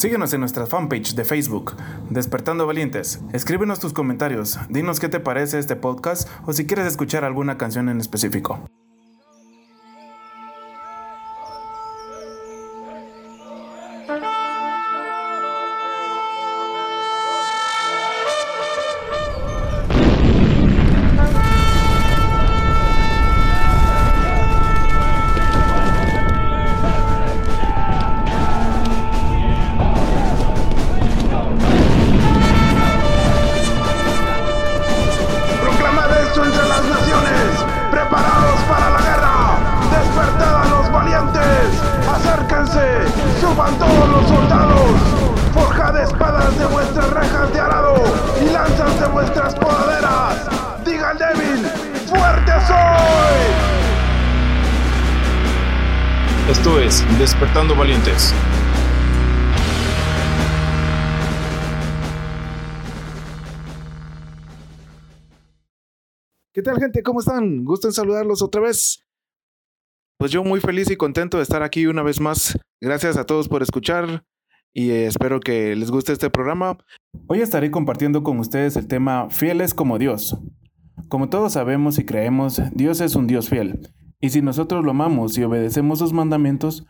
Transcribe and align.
Síguenos 0.00 0.32
en 0.32 0.40
nuestra 0.40 0.66
fanpage 0.66 1.14
de 1.14 1.26
Facebook, 1.26 1.74
Despertando 2.08 2.66
Valientes. 2.66 3.20
Escríbenos 3.34 3.80
tus 3.80 3.92
comentarios, 3.92 4.58
dinos 4.70 4.98
qué 4.98 5.10
te 5.10 5.20
parece 5.20 5.58
este 5.58 5.76
podcast 5.76 6.26
o 6.46 6.54
si 6.54 6.66
quieres 6.66 6.86
escuchar 6.86 7.22
alguna 7.22 7.58
canción 7.58 7.90
en 7.90 8.00
específico. 8.00 8.66
Gente? 66.80 67.02
¿Cómo 67.02 67.20
están? 67.20 67.64
Gusto 67.64 67.88
en 67.88 67.92
saludarlos 67.92 68.42
otra 68.42 68.62
vez. 68.62 69.04
Pues 70.18 70.32
yo 70.32 70.42
muy 70.42 70.60
feliz 70.60 70.90
y 70.90 70.96
contento 70.96 71.36
de 71.36 71.42
estar 71.42 71.62
aquí 71.62 71.86
una 71.86 72.02
vez 72.02 72.20
más. 72.20 72.58
Gracias 72.80 73.16
a 73.16 73.24
todos 73.24 73.48
por 73.48 73.62
escuchar 73.62 74.24
y 74.72 74.90
eh, 74.90 75.06
espero 75.06 75.40
que 75.40 75.76
les 75.76 75.90
guste 75.90 76.12
este 76.12 76.30
programa. 76.30 76.78
Hoy 77.26 77.40
estaré 77.40 77.70
compartiendo 77.70 78.22
con 78.22 78.38
ustedes 78.38 78.76
el 78.76 78.86
tema 78.86 79.28
Fieles 79.30 79.74
como 79.74 79.98
Dios. 79.98 80.38
Como 81.08 81.28
todos 81.28 81.52
sabemos 81.52 81.98
y 81.98 82.04
creemos, 82.04 82.60
Dios 82.72 83.00
es 83.00 83.14
un 83.14 83.26
Dios 83.26 83.48
fiel. 83.48 83.90
Y 84.20 84.30
si 84.30 84.42
nosotros 84.42 84.84
lo 84.84 84.90
amamos 84.90 85.36
y 85.38 85.44
obedecemos 85.44 85.98
sus 85.98 86.12
mandamientos, 86.12 86.86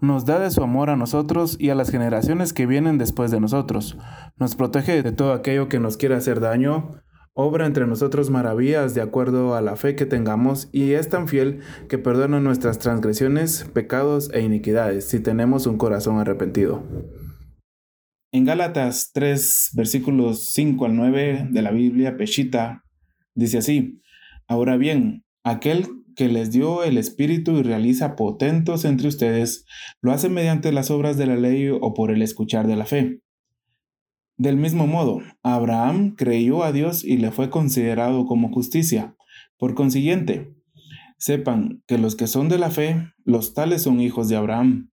nos 0.00 0.26
da 0.26 0.38
de 0.38 0.50
su 0.50 0.62
amor 0.62 0.90
a 0.90 0.96
nosotros 0.96 1.56
y 1.58 1.70
a 1.70 1.74
las 1.74 1.90
generaciones 1.90 2.52
que 2.52 2.66
vienen 2.66 2.98
después 2.98 3.30
de 3.30 3.40
nosotros. 3.40 3.96
Nos 4.36 4.54
protege 4.54 5.02
de 5.02 5.12
todo 5.12 5.32
aquello 5.32 5.68
que 5.68 5.80
nos 5.80 5.96
quiera 5.96 6.16
hacer 6.16 6.40
daño, 6.40 7.02
obra 7.36 7.66
entre 7.66 7.86
nosotros 7.86 8.30
maravillas 8.30 8.94
de 8.94 9.02
acuerdo 9.02 9.54
a 9.54 9.60
la 9.60 9.76
fe 9.76 9.94
que 9.94 10.06
tengamos 10.06 10.68
y 10.72 10.92
es 10.92 11.10
tan 11.10 11.28
fiel 11.28 11.60
que 11.88 11.98
perdona 11.98 12.40
nuestras 12.40 12.78
transgresiones, 12.78 13.70
pecados 13.74 14.30
e 14.32 14.40
iniquidades 14.40 15.08
si 15.08 15.20
tenemos 15.20 15.66
un 15.66 15.76
corazón 15.76 16.18
arrepentido. 16.18 16.82
En 18.32 18.46
Gálatas 18.46 19.10
3, 19.12 19.72
versículos 19.74 20.50
5 20.52 20.86
al 20.86 20.96
9 20.96 21.48
de 21.50 21.62
la 21.62 21.70
Biblia 21.70 22.16
Peshita, 22.16 22.82
dice 23.34 23.58
así, 23.58 24.00
Ahora 24.48 24.78
bien, 24.78 25.24
aquel 25.44 25.86
que 26.16 26.28
les 26.28 26.50
dio 26.50 26.84
el 26.84 26.96
Espíritu 26.96 27.58
y 27.58 27.62
realiza 27.62 28.16
potentos 28.16 28.86
entre 28.86 29.08
ustedes, 29.08 29.66
lo 30.00 30.12
hace 30.12 30.30
mediante 30.30 30.72
las 30.72 30.90
obras 30.90 31.18
de 31.18 31.26
la 31.26 31.36
ley 31.36 31.68
o 31.68 31.92
por 31.92 32.10
el 32.10 32.22
escuchar 32.22 32.66
de 32.66 32.76
la 32.76 32.86
fe. 32.86 33.20
Del 34.38 34.56
mismo 34.56 34.86
modo, 34.86 35.22
Abraham 35.42 36.14
creyó 36.14 36.62
a 36.62 36.72
Dios 36.72 37.04
y 37.04 37.16
le 37.16 37.30
fue 37.30 37.48
considerado 37.48 38.26
como 38.26 38.52
justicia. 38.52 39.16
Por 39.56 39.74
consiguiente, 39.74 40.54
sepan 41.18 41.82
que 41.86 41.96
los 41.96 42.16
que 42.16 42.26
son 42.26 42.48
de 42.48 42.58
la 42.58 42.70
fe, 42.70 43.12
los 43.24 43.54
tales 43.54 43.82
son 43.82 44.00
hijos 44.00 44.28
de 44.28 44.36
Abraham. 44.36 44.90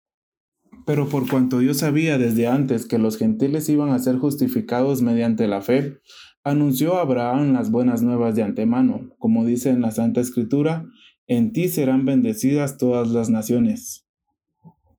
Pero 0.85 1.09
por 1.09 1.29
cuanto 1.29 1.59
Dios 1.59 1.77
sabía 1.77 2.17
desde 2.17 2.47
antes 2.47 2.85
que 2.85 2.97
los 2.97 3.17
gentiles 3.17 3.67
iban 3.69 3.89
a 3.89 3.99
ser 3.99 4.17
justificados 4.17 5.01
mediante 5.01 5.47
la 5.47 5.61
fe, 5.61 5.97
anunció 6.43 6.95
a 6.95 7.01
Abraham 7.01 7.53
las 7.53 7.71
buenas 7.71 8.01
nuevas 8.01 8.35
de 8.35 8.43
antemano, 8.43 9.09
como 9.17 9.45
dice 9.45 9.69
en 9.69 9.81
la 9.81 9.91
Santa 9.91 10.21
Escritura, 10.21 10.85
en 11.27 11.53
ti 11.53 11.69
serán 11.69 12.05
bendecidas 12.05 12.77
todas 12.77 13.09
las 13.09 13.29
naciones. 13.29 14.02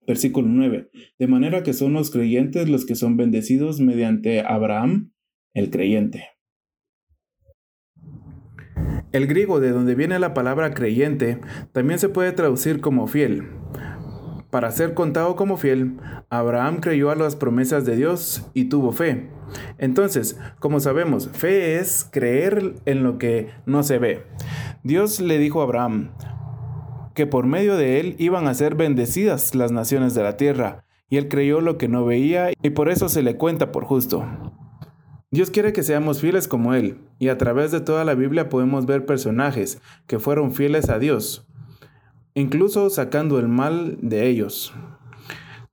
Versículo 0.07 0.49
9. 0.49 0.91
De 1.19 1.27
manera 1.27 1.63
que 1.63 1.73
son 1.73 1.93
los 1.93 2.11
creyentes 2.11 2.69
los 2.69 2.85
que 2.85 2.95
son 2.95 3.17
bendecidos 3.17 3.81
mediante 3.81 4.41
Abraham, 4.41 5.13
el 5.55 5.71
creyente. 5.71 6.29
El 9.13 9.27
griego 9.29 9.61
de 9.61 9.71
donde 9.71 9.95
viene 9.95 10.19
la 10.19 10.35
palabra 10.35 10.75
creyente 10.75 11.41
también 11.73 11.99
se 11.99 12.09
puede 12.09 12.33
traducir 12.33 12.81
como 12.81 13.07
fiel. 13.07 13.45
Para 14.51 14.71
ser 14.71 14.95
contado 14.95 15.37
como 15.37 15.57
fiel, 15.57 15.97
Abraham 16.31 16.81
creyó 16.81 17.11
a 17.11 17.17
las 17.17 17.37
promesas 17.37 17.85
de 17.85 17.97
Dios 17.97 18.51
y 18.55 18.67
tuvo 18.67 18.93
fe. 18.93 19.29
Entonces, 19.79 20.39
como 20.59 20.81
sabemos, 20.81 21.29
fe 21.33 21.77
es 21.79 22.09
creer 22.11 22.75
en 22.87 23.03
lo 23.03 23.19
que 23.19 23.49
no 23.67 23.83
se 23.83 23.99
ve. 23.99 24.23
Dios 24.83 25.21
le 25.21 25.39
dijo 25.39 25.61
a 25.61 25.65
Abraham 25.65 26.11
que 27.15 27.27
por 27.27 27.47
medio 27.47 27.77
de 27.77 28.01
él 28.01 28.17
iban 28.19 28.47
a 28.47 28.55
ser 28.55 28.75
bendecidas 28.75 29.55
las 29.55 29.73
naciones 29.73 30.15
de 30.15 30.23
la 30.23 30.37
tierra, 30.37 30.85
y 31.09 31.17
él 31.17 31.29
creyó 31.29 31.61
lo 31.61 31.79
que 31.79 31.89
no 31.89 32.05
veía 32.05 32.51
y 32.63 32.71
por 32.71 32.89
eso 32.89 33.09
se 33.09 33.23
le 33.23 33.37
cuenta 33.37 33.73
por 33.73 33.85
justo. 33.85 34.25
Dios 35.31 35.51
quiere 35.51 35.73
que 35.73 35.83
seamos 35.83 36.21
fieles 36.21 36.47
como 36.47 36.75
Él, 36.75 36.99
y 37.19 37.27
a 37.27 37.37
través 37.37 37.73
de 37.73 37.81
toda 37.81 38.05
la 38.05 38.15
Biblia 38.15 38.49
podemos 38.49 38.87
ver 38.87 39.05
personajes 39.05 39.81
que 40.07 40.21
fueron 40.21 40.53
fieles 40.53 40.89
a 40.91 41.01
Dios, 41.01 41.49
incluso 42.35 42.89
sacando 42.89 43.41
el 43.41 43.49
mal 43.49 43.99
de 44.01 44.29
ellos. 44.29 44.73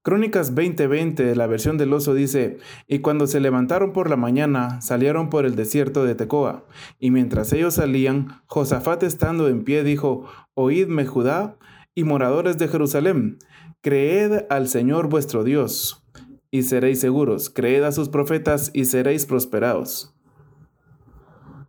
Crónicas 0.03 0.55
20:20 0.55 1.23
de 1.23 1.35
la 1.35 1.45
versión 1.45 1.77
del 1.77 1.93
oso 1.93 2.15
dice, 2.15 2.57
y 2.87 2.99
cuando 2.99 3.27
se 3.27 3.39
levantaron 3.39 3.93
por 3.93 4.09
la 4.09 4.15
mañana, 4.15 4.81
salieron 4.81 5.29
por 5.29 5.45
el 5.45 5.55
desierto 5.55 6.03
de 6.03 6.15
Tecoa, 6.15 6.65
y 6.99 7.11
mientras 7.11 7.53
ellos 7.53 7.75
salían, 7.75 8.41
Josafat 8.47 9.03
estando 9.03 9.47
en 9.47 9.63
pie 9.63 9.83
dijo, 9.83 10.25
Oídme 10.55 11.05
Judá 11.05 11.57
y 11.93 12.03
moradores 12.03 12.57
de 12.57 12.67
Jerusalén, 12.67 13.37
creed 13.81 14.45
al 14.49 14.69
Señor 14.69 15.07
vuestro 15.07 15.43
Dios, 15.43 16.03
y 16.49 16.63
seréis 16.63 16.99
seguros, 16.99 17.51
creed 17.51 17.83
a 17.83 17.91
sus 17.91 18.09
profetas 18.09 18.71
y 18.73 18.85
seréis 18.85 19.27
prosperados. 19.27 20.15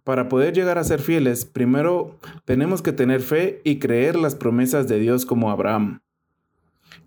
Para 0.05 0.29
poder 0.29 0.55
llegar 0.55 0.79
a 0.79 0.85
ser 0.85 1.01
fieles, 1.01 1.45
primero 1.45 2.19
tenemos 2.47 2.81
que 2.81 2.93
tener 2.93 3.21
fe 3.21 3.61
y 3.63 3.79
creer 3.79 4.17
las 4.17 4.35
promesas 4.35 4.89
de 4.89 4.99
Dios 4.99 5.27
como 5.27 5.51
Abraham. 5.51 6.02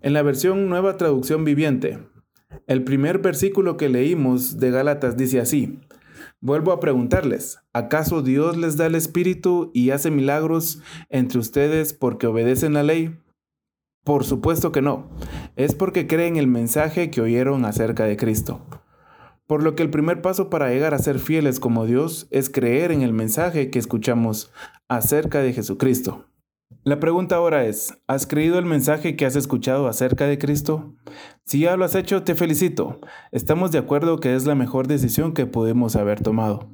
En 0.00 0.12
la 0.12 0.22
versión 0.22 0.68
Nueva 0.68 0.96
Traducción 0.96 1.44
Viviente, 1.44 1.98
el 2.66 2.84
primer 2.84 3.18
versículo 3.18 3.76
que 3.76 3.88
leímos 3.88 4.58
de 4.58 4.70
Gálatas 4.70 5.16
dice 5.16 5.40
así, 5.40 5.80
Vuelvo 6.40 6.72
a 6.72 6.80
preguntarles, 6.80 7.58
¿acaso 7.72 8.22
Dios 8.22 8.56
les 8.56 8.76
da 8.76 8.86
el 8.86 8.94
Espíritu 8.94 9.70
y 9.74 9.90
hace 9.90 10.10
milagros 10.10 10.80
entre 11.08 11.38
ustedes 11.38 11.94
porque 11.94 12.26
obedecen 12.26 12.74
la 12.74 12.82
ley? 12.82 13.18
Por 14.04 14.24
supuesto 14.24 14.70
que 14.70 14.82
no, 14.82 15.08
es 15.56 15.74
porque 15.74 16.06
creen 16.06 16.36
el 16.36 16.46
mensaje 16.46 17.10
que 17.10 17.22
oyeron 17.22 17.64
acerca 17.64 18.04
de 18.04 18.16
Cristo. 18.16 18.60
Por 19.46 19.62
lo 19.62 19.74
que 19.74 19.82
el 19.82 19.90
primer 19.90 20.22
paso 20.22 20.50
para 20.50 20.70
llegar 20.70 20.92
a 20.92 20.98
ser 20.98 21.18
fieles 21.18 21.58
como 21.58 21.86
Dios 21.86 22.28
es 22.30 22.50
creer 22.50 22.92
en 22.92 23.02
el 23.02 23.12
mensaje 23.12 23.70
que 23.70 23.78
escuchamos 23.78 24.52
acerca 24.88 25.40
de 25.40 25.52
Jesucristo. 25.52 26.26
La 26.86 27.00
pregunta 27.00 27.34
ahora 27.34 27.64
es, 27.64 27.98
¿has 28.06 28.28
creído 28.28 28.60
el 28.60 28.64
mensaje 28.64 29.16
que 29.16 29.26
has 29.26 29.34
escuchado 29.34 29.88
acerca 29.88 30.28
de 30.28 30.38
Cristo? 30.38 30.94
Si 31.44 31.58
ya 31.58 31.76
lo 31.76 31.84
has 31.84 31.96
hecho, 31.96 32.22
te 32.22 32.36
felicito. 32.36 33.00
Estamos 33.32 33.72
de 33.72 33.78
acuerdo 33.78 34.20
que 34.20 34.36
es 34.36 34.46
la 34.46 34.54
mejor 34.54 34.86
decisión 34.86 35.32
que 35.32 35.46
podemos 35.46 35.96
haber 35.96 36.20
tomado. 36.20 36.70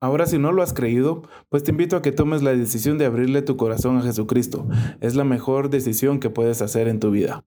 Ahora 0.00 0.26
si 0.26 0.38
no 0.38 0.50
lo 0.50 0.64
has 0.64 0.72
creído, 0.72 1.22
pues 1.48 1.62
te 1.62 1.70
invito 1.70 1.94
a 1.94 2.02
que 2.02 2.10
tomes 2.10 2.42
la 2.42 2.56
decisión 2.56 2.98
de 2.98 3.06
abrirle 3.06 3.40
tu 3.40 3.56
corazón 3.56 3.96
a 3.98 4.02
Jesucristo. 4.02 4.66
Es 5.00 5.14
la 5.14 5.22
mejor 5.22 5.70
decisión 5.70 6.18
que 6.18 6.28
puedes 6.28 6.60
hacer 6.60 6.88
en 6.88 6.98
tu 6.98 7.12
vida. 7.12 7.44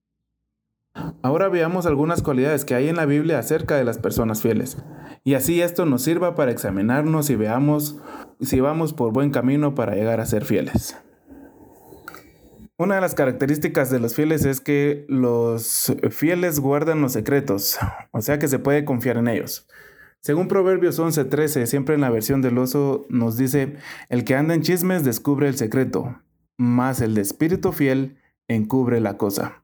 Ahora 1.21 1.49
veamos 1.49 1.85
algunas 1.85 2.21
cualidades 2.21 2.63
que 2.63 2.75
hay 2.75 2.87
en 2.87 2.95
la 2.95 3.07
Biblia 3.07 3.39
acerca 3.39 3.75
de 3.75 3.83
las 3.83 3.97
personas 3.97 4.41
fieles. 4.41 4.77
Y 5.25 5.33
así 5.33 5.61
esto 5.61 5.85
nos 5.85 6.03
sirva 6.03 6.33
para 6.33 6.51
examinarnos 6.51 7.29
y 7.29 7.35
veamos 7.35 7.97
si 8.39 8.61
vamos 8.61 8.93
por 8.93 9.11
buen 9.11 9.31
camino 9.31 9.75
para 9.75 9.95
llegar 9.95 10.21
a 10.21 10.25
ser 10.25 10.45
fieles. 10.45 10.95
Una 12.79 12.95
de 12.95 13.01
las 13.01 13.13
características 13.13 13.89
de 13.89 13.99
los 13.99 14.15
fieles 14.15 14.45
es 14.45 14.61
que 14.61 15.03
los 15.09 15.93
fieles 16.11 16.61
guardan 16.61 17.01
los 17.01 17.11
secretos, 17.11 17.77
o 18.11 18.21
sea 18.21 18.39
que 18.39 18.47
se 18.47 18.57
puede 18.57 18.85
confiar 18.85 19.17
en 19.17 19.27
ellos. 19.27 19.67
Según 20.21 20.47
Proverbios 20.47 20.97
11:13, 20.97 21.65
siempre 21.65 21.95
en 21.95 21.99
la 21.99 22.09
versión 22.09 22.41
del 22.41 22.57
oso, 22.57 23.05
nos 23.09 23.35
dice, 23.35 23.75
el 24.07 24.23
que 24.23 24.37
anda 24.37 24.53
en 24.53 24.61
chismes 24.61 25.03
descubre 25.03 25.49
el 25.49 25.57
secreto, 25.57 26.21
mas 26.57 27.01
el 27.01 27.15
de 27.15 27.21
espíritu 27.21 27.73
fiel 27.73 28.17
encubre 28.47 29.01
la 29.01 29.17
cosa. 29.17 29.61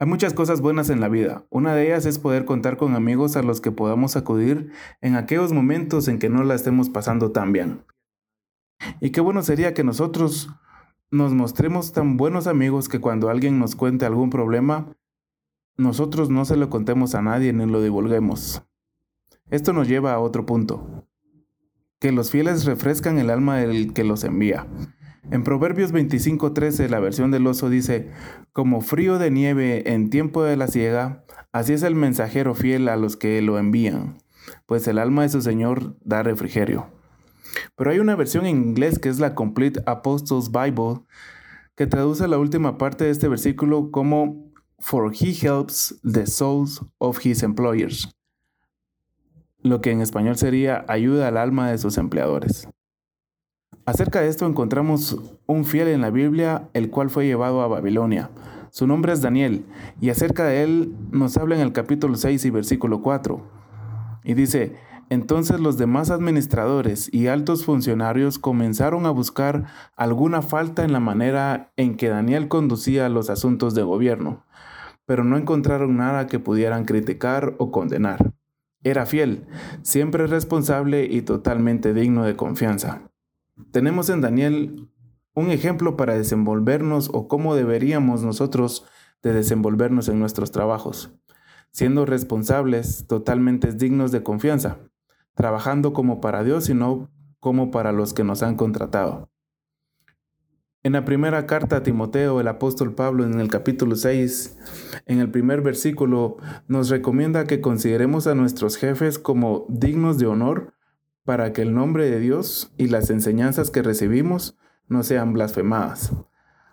Hay 0.00 0.08
muchas 0.08 0.34
cosas 0.34 0.60
buenas 0.60 0.90
en 0.90 0.98
la 0.98 1.08
vida. 1.08 1.46
Una 1.50 1.72
de 1.72 1.86
ellas 1.86 2.04
es 2.04 2.18
poder 2.18 2.44
contar 2.46 2.78
con 2.78 2.96
amigos 2.96 3.36
a 3.36 3.44
los 3.44 3.60
que 3.60 3.70
podamos 3.70 4.16
acudir 4.16 4.72
en 5.02 5.14
aquellos 5.14 5.52
momentos 5.52 6.08
en 6.08 6.18
que 6.18 6.28
no 6.28 6.42
la 6.42 6.56
estemos 6.56 6.90
pasando 6.90 7.30
tan 7.30 7.52
bien. 7.52 7.84
Y 9.00 9.10
qué 9.10 9.20
bueno 9.20 9.44
sería 9.44 9.72
que 9.72 9.84
nosotros 9.84 10.50
nos 11.12 11.34
mostremos 11.34 11.92
tan 11.92 12.16
buenos 12.16 12.46
amigos 12.46 12.88
que 12.88 12.98
cuando 12.98 13.28
alguien 13.28 13.58
nos 13.58 13.76
cuente 13.76 14.06
algún 14.06 14.30
problema, 14.30 14.96
nosotros 15.76 16.30
no 16.30 16.46
se 16.46 16.56
lo 16.56 16.70
contemos 16.70 17.14
a 17.14 17.20
nadie 17.20 17.52
ni 17.52 17.66
lo 17.66 17.82
divulguemos. 17.82 18.62
Esto 19.50 19.74
nos 19.74 19.88
lleva 19.88 20.14
a 20.14 20.20
otro 20.20 20.46
punto. 20.46 21.06
Que 22.00 22.12
los 22.12 22.30
fieles 22.30 22.64
refrescan 22.64 23.18
el 23.18 23.28
alma 23.28 23.58
del 23.58 23.92
que 23.92 24.04
los 24.04 24.24
envía. 24.24 24.66
En 25.30 25.44
Proverbios 25.44 25.92
25:13 25.92 26.88
la 26.88 26.98
versión 26.98 27.30
del 27.30 27.46
oso 27.46 27.68
dice, 27.68 28.10
como 28.54 28.80
frío 28.80 29.18
de 29.18 29.30
nieve 29.30 29.92
en 29.92 30.08
tiempo 30.08 30.42
de 30.42 30.56
la 30.56 30.66
siega, 30.66 31.24
así 31.52 31.74
es 31.74 31.82
el 31.82 31.94
mensajero 31.94 32.54
fiel 32.54 32.88
a 32.88 32.96
los 32.96 33.18
que 33.18 33.40
lo 33.42 33.58
envían, 33.58 34.16
pues 34.64 34.88
el 34.88 34.98
alma 34.98 35.22
de 35.22 35.28
su 35.28 35.42
Señor 35.42 35.94
da 36.02 36.22
refrigerio. 36.22 37.01
Pero 37.76 37.90
hay 37.90 37.98
una 37.98 38.16
versión 38.16 38.46
en 38.46 38.56
inglés 38.56 38.98
que 38.98 39.08
es 39.08 39.18
la 39.18 39.34
Complete 39.34 39.82
Apostles 39.86 40.50
Bible, 40.50 41.02
que 41.76 41.86
traduce 41.86 42.28
la 42.28 42.38
última 42.38 42.78
parte 42.78 43.04
de 43.04 43.10
este 43.10 43.28
versículo 43.28 43.90
como 43.90 44.52
For 44.78 45.12
he 45.12 45.32
helps 45.32 46.00
the 46.02 46.26
souls 46.26 46.84
of 46.98 47.24
his 47.24 47.42
employers, 47.42 48.08
lo 49.62 49.80
que 49.80 49.92
en 49.92 50.00
español 50.00 50.36
sería 50.36 50.84
ayuda 50.88 51.28
al 51.28 51.36
alma 51.36 51.70
de 51.70 51.78
sus 51.78 51.98
empleadores. 51.98 52.68
Acerca 53.84 54.20
de 54.20 54.28
esto 54.28 54.46
encontramos 54.46 55.18
un 55.46 55.64
fiel 55.64 55.88
en 55.88 56.00
la 56.00 56.10
Biblia, 56.10 56.68
el 56.72 56.90
cual 56.90 57.10
fue 57.10 57.26
llevado 57.26 57.62
a 57.62 57.68
Babilonia. 57.68 58.30
Su 58.70 58.86
nombre 58.86 59.12
es 59.12 59.20
Daniel, 59.20 59.64
y 60.00 60.10
acerca 60.10 60.44
de 60.44 60.62
él 60.62 60.94
nos 61.10 61.36
habla 61.36 61.56
en 61.56 61.62
el 61.62 61.72
capítulo 61.72 62.16
6 62.16 62.44
y 62.44 62.50
versículo 62.50 63.02
4. 63.02 63.40
Y 64.24 64.34
dice, 64.34 64.76
entonces 65.10 65.60
los 65.60 65.78
demás 65.78 66.10
administradores 66.10 67.12
y 67.12 67.26
altos 67.26 67.64
funcionarios 67.64 68.38
comenzaron 68.38 69.06
a 69.06 69.10
buscar 69.10 69.66
alguna 69.96 70.42
falta 70.42 70.84
en 70.84 70.92
la 70.92 71.00
manera 71.00 71.72
en 71.76 71.96
que 71.96 72.08
Daniel 72.08 72.48
conducía 72.48 73.08
los 73.08 73.30
asuntos 73.30 73.74
de 73.74 73.82
gobierno, 73.82 74.44
pero 75.06 75.24
no 75.24 75.36
encontraron 75.36 75.96
nada 75.96 76.26
que 76.26 76.38
pudieran 76.38 76.84
criticar 76.84 77.54
o 77.58 77.70
condenar. 77.70 78.32
Era 78.84 79.06
fiel, 79.06 79.46
siempre 79.82 80.26
responsable 80.26 81.04
y 81.04 81.22
totalmente 81.22 81.94
digno 81.94 82.24
de 82.24 82.36
confianza. 82.36 83.02
Tenemos 83.70 84.08
en 84.08 84.20
Daniel 84.20 84.88
un 85.34 85.50
ejemplo 85.50 85.96
para 85.96 86.14
desenvolvernos 86.14 87.10
o 87.12 87.28
cómo 87.28 87.54
deberíamos 87.54 88.22
nosotros 88.22 88.86
de 89.22 89.32
desenvolvernos 89.32 90.08
en 90.08 90.18
nuestros 90.18 90.50
trabajos, 90.50 91.12
siendo 91.70 92.04
responsables, 92.06 93.06
totalmente 93.06 93.72
dignos 93.72 94.10
de 94.12 94.22
confianza, 94.22 94.78
trabajando 95.34 95.92
como 95.92 96.20
para 96.20 96.44
Dios 96.44 96.68
y 96.68 96.74
no 96.74 97.10
como 97.40 97.70
para 97.70 97.92
los 97.92 98.14
que 98.14 98.24
nos 98.24 98.42
han 98.42 98.56
contratado. 98.56 99.30
En 100.84 100.94
la 100.94 101.04
primera 101.04 101.46
carta 101.46 101.76
a 101.76 101.82
Timoteo, 101.84 102.40
el 102.40 102.48
apóstol 102.48 102.94
Pablo 102.94 103.24
en 103.24 103.38
el 103.38 103.48
capítulo 103.48 103.94
6, 103.94 104.58
en 105.06 105.20
el 105.20 105.30
primer 105.30 105.60
versículo, 105.60 106.38
nos 106.66 106.88
recomienda 106.88 107.44
que 107.44 107.60
consideremos 107.60 108.26
a 108.26 108.34
nuestros 108.34 108.76
jefes 108.76 109.18
como 109.20 109.64
dignos 109.68 110.18
de 110.18 110.26
honor 110.26 110.74
para 111.24 111.52
que 111.52 111.62
el 111.62 111.72
nombre 111.72 112.10
de 112.10 112.18
Dios 112.18 112.72
y 112.78 112.88
las 112.88 113.10
enseñanzas 113.10 113.70
que 113.70 113.82
recibimos 113.82 114.58
no 114.88 115.04
sean 115.04 115.32
blasfemadas. 115.32 116.12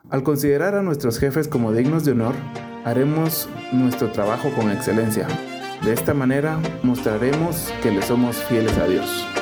Al 0.09 0.23
considerar 0.23 0.73
a 0.73 0.81
nuestros 0.81 1.19
jefes 1.19 1.47
como 1.47 1.71
dignos 1.71 2.03
de 2.03 2.13
honor, 2.13 2.33
haremos 2.85 3.47
nuestro 3.71 4.12
trabajo 4.12 4.50
con 4.55 4.71
excelencia. 4.71 5.27
De 5.83 5.93
esta 5.93 6.13
manera 6.13 6.59
mostraremos 6.83 7.73
que 7.81 7.91
le 7.91 8.01
somos 8.01 8.35
fieles 8.35 8.77
a 8.77 8.85
Dios. 8.85 9.38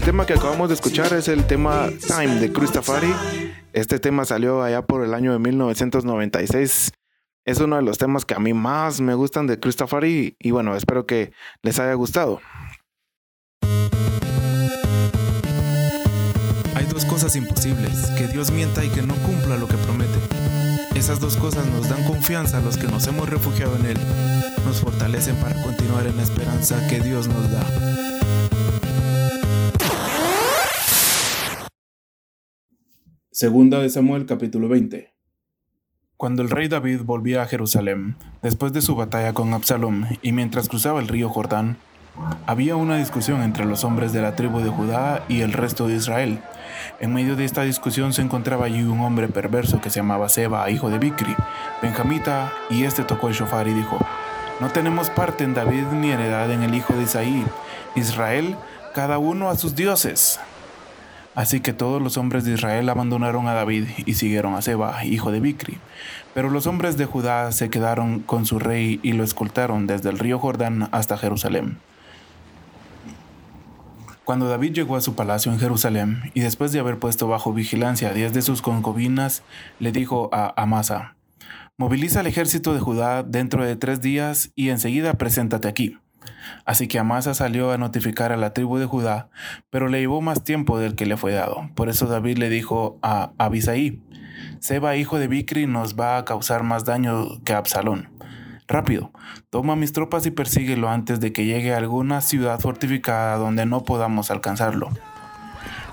El 0.00 0.06
tema 0.06 0.24
que 0.24 0.32
acabamos 0.32 0.70
de 0.70 0.76
escuchar 0.76 1.12
es 1.12 1.28
el 1.28 1.46
tema 1.46 1.90
Time 2.06 2.36
de 2.36 2.50
Christopher. 2.50 3.02
Este 3.74 3.98
tema 3.98 4.24
salió 4.24 4.62
allá 4.62 4.80
por 4.80 5.04
el 5.04 5.12
año 5.12 5.34
de 5.34 5.38
1996. 5.38 6.92
Es 7.44 7.60
uno 7.60 7.76
de 7.76 7.82
los 7.82 7.98
temas 7.98 8.24
que 8.24 8.32
a 8.32 8.38
mí 8.38 8.54
más 8.54 9.02
me 9.02 9.12
gustan 9.12 9.46
de 9.46 9.60
Christopher 9.60 10.04
y, 10.04 10.36
y 10.40 10.52
bueno, 10.52 10.74
espero 10.74 11.04
que 11.04 11.32
les 11.60 11.78
haya 11.80 11.92
gustado. 11.92 12.40
Hay 16.74 16.86
dos 16.90 17.04
cosas 17.04 17.36
imposibles, 17.36 18.06
que 18.16 18.26
Dios 18.26 18.52
mienta 18.52 18.82
y 18.82 18.88
que 18.88 19.02
no 19.02 19.14
cumpla 19.16 19.58
lo 19.58 19.68
que 19.68 19.76
promete. 19.76 20.18
Esas 20.94 21.20
dos 21.20 21.36
cosas 21.36 21.66
nos 21.66 21.90
dan 21.90 22.02
confianza 22.04 22.56
a 22.56 22.62
los 22.62 22.78
que 22.78 22.86
nos 22.86 23.06
hemos 23.06 23.28
refugiado 23.28 23.76
en 23.76 23.84
Él, 23.84 23.98
nos 24.64 24.80
fortalecen 24.80 25.36
para 25.36 25.60
continuar 25.62 26.06
en 26.06 26.16
la 26.16 26.22
esperanza 26.22 26.88
que 26.88 27.00
Dios 27.00 27.28
nos 27.28 27.52
da. 27.52 28.19
Segunda 33.32 33.78
de 33.78 33.88
Samuel 33.90 34.26
capítulo 34.26 34.68
20. 34.68 35.14
Cuando 36.16 36.42
el 36.42 36.50
rey 36.50 36.66
David 36.66 37.02
volvía 37.04 37.42
a 37.42 37.46
Jerusalén, 37.46 38.16
después 38.42 38.72
de 38.72 38.82
su 38.82 38.96
batalla 38.96 39.34
con 39.34 39.54
Absalom 39.54 40.06
y 40.20 40.32
mientras 40.32 40.68
cruzaba 40.68 40.98
el 40.98 41.06
río 41.06 41.28
Jordán, 41.28 41.76
había 42.46 42.74
una 42.74 42.96
discusión 42.96 43.42
entre 43.42 43.66
los 43.66 43.84
hombres 43.84 44.12
de 44.12 44.20
la 44.20 44.34
tribu 44.34 44.58
de 44.58 44.70
Judá 44.70 45.24
y 45.28 45.42
el 45.42 45.52
resto 45.52 45.86
de 45.86 45.94
Israel. 45.94 46.40
En 46.98 47.14
medio 47.14 47.36
de 47.36 47.44
esta 47.44 47.62
discusión 47.62 48.12
se 48.12 48.22
encontraba 48.22 48.66
allí 48.66 48.82
un 48.82 48.98
hombre 48.98 49.28
perverso 49.28 49.80
que 49.80 49.90
se 49.90 50.00
llamaba 50.00 50.28
Seba, 50.28 50.68
hijo 50.68 50.90
de 50.90 50.98
Bicri, 50.98 51.36
benjamita, 51.80 52.52
y 52.68 52.82
este 52.82 53.04
tocó 53.04 53.28
el 53.28 53.34
shofar 53.34 53.68
y 53.68 53.74
dijo, 53.74 53.96
No 54.60 54.72
tenemos 54.72 55.08
parte 55.08 55.44
en 55.44 55.54
David 55.54 55.84
ni 55.92 56.10
heredad 56.10 56.50
en 56.50 56.64
el 56.64 56.74
hijo 56.74 56.94
de 56.94 57.04
Isaí. 57.04 57.44
Israel, 57.94 58.56
cada 58.92 59.18
uno 59.18 59.50
a 59.50 59.54
sus 59.54 59.76
dioses. 59.76 60.40
Así 61.34 61.60
que 61.60 61.72
todos 61.72 62.02
los 62.02 62.16
hombres 62.16 62.44
de 62.44 62.54
Israel 62.54 62.88
abandonaron 62.88 63.46
a 63.46 63.54
David 63.54 63.84
y 64.04 64.14
siguieron 64.14 64.54
a 64.54 64.62
Seba, 64.62 65.04
hijo 65.04 65.30
de 65.30 65.40
Bicri. 65.40 65.78
Pero 66.34 66.50
los 66.50 66.66
hombres 66.66 66.96
de 66.96 67.06
Judá 67.06 67.52
se 67.52 67.70
quedaron 67.70 68.20
con 68.20 68.46
su 68.46 68.58
rey 68.58 69.00
y 69.02 69.12
lo 69.12 69.22
escoltaron 69.22 69.86
desde 69.86 70.10
el 70.10 70.18
río 70.18 70.38
Jordán 70.38 70.88
hasta 70.92 71.16
Jerusalén. 71.16 71.78
Cuando 74.24 74.48
David 74.48 74.74
llegó 74.74 74.96
a 74.96 75.00
su 75.00 75.14
palacio 75.16 75.52
en 75.52 75.58
Jerusalén 75.58 76.30
y 76.34 76.40
después 76.40 76.72
de 76.72 76.78
haber 76.78 76.98
puesto 76.98 77.26
bajo 77.26 77.52
vigilancia 77.52 78.10
a 78.10 78.12
diez 78.12 78.32
de 78.32 78.42
sus 78.42 78.62
concubinas, 78.62 79.42
le 79.80 79.92
dijo 79.92 80.30
a 80.32 80.52
Amasa, 80.60 81.16
Moviliza 81.76 82.20
el 82.20 82.26
ejército 82.26 82.74
de 82.74 82.80
Judá 82.80 83.22
dentro 83.22 83.64
de 83.64 83.74
tres 83.74 84.02
días 84.02 84.50
y 84.54 84.68
enseguida 84.68 85.14
preséntate 85.14 85.66
aquí. 85.66 85.96
Así 86.64 86.88
que 86.88 86.98
Amasa 86.98 87.34
salió 87.34 87.72
a 87.72 87.78
notificar 87.78 88.32
a 88.32 88.36
la 88.36 88.52
tribu 88.52 88.78
de 88.78 88.86
Judá, 88.86 89.28
pero 89.70 89.88
le 89.88 90.00
llevó 90.00 90.20
más 90.20 90.44
tiempo 90.44 90.78
del 90.78 90.94
que 90.94 91.06
le 91.06 91.16
fue 91.16 91.32
dado. 91.32 91.70
Por 91.74 91.88
eso 91.88 92.06
David 92.06 92.38
le 92.38 92.48
dijo 92.48 92.98
a 93.02 93.32
Abisaí, 93.38 94.02
Seba, 94.60 94.96
hijo 94.96 95.18
de 95.18 95.28
Bicri, 95.28 95.66
nos 95.66 95.98
va 95.98 96.18
a 96.18 96.24
causar 96.24 96.62
más 96.62 96.84
daño 96.84 97.42
que 97.44 97.54
Absalón. 97.54 98.08
Rápido, 98.68 99.10
toma 99.50 99.74
mis 99.74 99.92
tropas 99.92 100.26
y 100.26 100.30
persíguelo 100.30 100.88
antes 100.88 101.18
de 101.18 101.32
que 101.32 101.44
llegue 101.44 101.74
a 101.74 101.78
alguna 101.78 102.20
ciudad 102.20 102.60
fortificada 102.60 103.36
donde 103.36 103.66
no 103.66 103.82
podamos 103.82 104.30
alcanzarlo. 104.30 104.90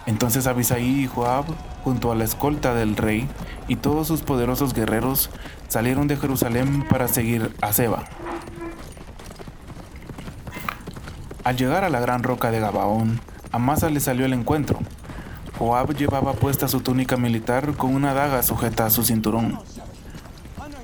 Entonces 0.05 0.47
Abisaí 0.47 1.03
y 1.03 1.07
Joab, 1.07 1.45
junto 1.83 2.11
a 2.11 2.15
la 2.15 2.23
escolta 2.23 2.73
del 2.75 2.95
rey 2.95 3.27
y 3.67 3.77
todos 3.77 4.07
sus 4.07 4.21
poderosos 4.21 4.73
guerreros, 4.73 5.29
salieron 5.67 6.07
de 6.07 6.17
Jerusalén 6.17 6.85
para 6.87 7.07
seguir 7.07 7.51
a 7.61 7.73
Seba. 7.73 8.05
Al 11.47 11.55
llegar 11.55 11.85
a 11.85 11.89
la 11.89 12.01
gran 12.01 12.23
roca 12.23 12.51
de 12.51 12.59
Gabaón, 12.59 13.21
Amasa 13.53 13.89
le 13.89 14.01
salió 14.01 14.25
al 14.25 14.33
encuentro. 14.33 14.79
Joab 15.57 15.95
llevaba 15.95 16.33
puesta 16.33 16.67
su 16.67 16.81
túnica 16.81 17.15
militar 17.15 17.71
con 17.77 17.95
una 17.95 18.13
daga 18.13 18.43
sujeta 18.43 18.85
a 18.85 18.89
su 18.89 19.05
cinturón. 19.05 19.57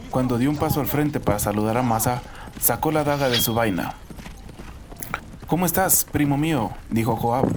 Cuando 0.10 0.38
dio 0.38 0.50
un 0.50 0.56
paso 0.56 0.80
al 0.80 0.88
frente 0.88 1.20
para 1.20 1.38
saludar 1.40 1.76
a 1.76 1.82
Amasa, 1.82 2.22
sacó 2.62 2.94
la 2.94 3.04
daga 3.04 3.28
de 3.28 3.42
su 3.42 3.54
vaina. 3.54 3.96
¿Cómo 5.48 5.66
estás, 5.66 6.06
primo 6.10 6.38
mío? 6.38 6.72
dijo 6.90 7.18
Joab, 7.18 7.50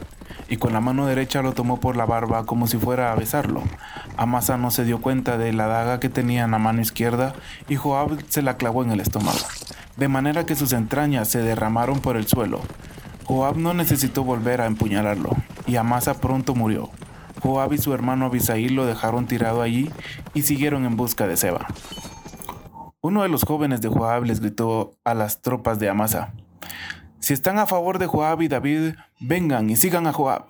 y 0.48 0.56
con 0.56 0.72
la 0.72 0.80
mano 0.80 1.06
derecha 1.06 1.42
lo 1.42 1.52
tomó 1.52 1.78
por 1.78 1.96
la 1.96 2.06
barba 2.06 2.44
como 2.44 2.66
si 2.66 2.76
fuera 2.76 3.12
a 3.12 3.14
besarlo. 3.14 3.62
Amasa 4.16 4.56
no 4.56 4.72
se 4.72 4.84
dio 4.84 5.00
cuenta 5.00 5.38
de 5.38 5.52
la 5.52 5.68
daga 5.68 6.00
que 6.00 6.08
tenía 6.08 6.42
en 6.42 6.50
la 6.50 6.58
mano 6.58 6.82
izquierda 6.82 7.34
y 7.68 7.76
Joab 7.76 8.18
se 8.30 8.42
la 8.42 8.56
clavó 8.56 8.82
en 8.82 8.90
el 8.90 8.98
estómago, 8.98 9.38
de 9.96 10.08
manera 10.08 10.44
que 10.44 10.56
sus 10.56 10.72
entrañas 10.72 11.28
se 11.28 11.38
derramaron 11.38 12.00
por 12.00 12.16
el 12.16 12.26
suelo. 12.26 12.62
Joab 13.26 13.56
no 13.56 13.74
necesitó 13.74 14.22
volver 14.22 14.60
a 14.60 14.66
empuñalarlo, 14.66 15.30
y 15.66 15.74
Amasa 15.74 16.14
pronto 16.14 16.54
murió. 16.54 16.90
Joab 17.42 17.72
y 17.72 17.78
su 17.78 17.92
hermano 17.92 18.26
Abisaí 18.26 18.68
lo 18.68 18.86
dejaron 18.86 19.26
tirado 19.26 19.62
allí 19.62 19.90
y 20.32 20.42
siguieron 20.42 20.84
en 20.84 20.96
busca 20.96 21.26
de 21.26 21.36
Seba. 21.36 21.66
Uno 23.00 23.24
de 23.24 23.28
los 23.28 23.42
jóvenes 23.42 23.80
de 23.80 23.88
Joab 23.88 24.24
les 24.24 24.38
gritó 24.38 24.92
a 25.04 25.14
las 25.14 25.42
tropas 25.42 25.80
de 25.80 25.88
Amasa, 25.88 26.34
Si 27.18 27.32
están 27.32 27.58
a 27.58 27.66
favor 27.66 27.98
de 27.98 28.06
Joab 28.06 28.42
y 28.42 28.48
David, 28.48 28.94
vengan 29.18 29.70
y 29.70 29.76
sigan 29.76 30.06
a 30.06 30.12
Joab. 30.12 30.46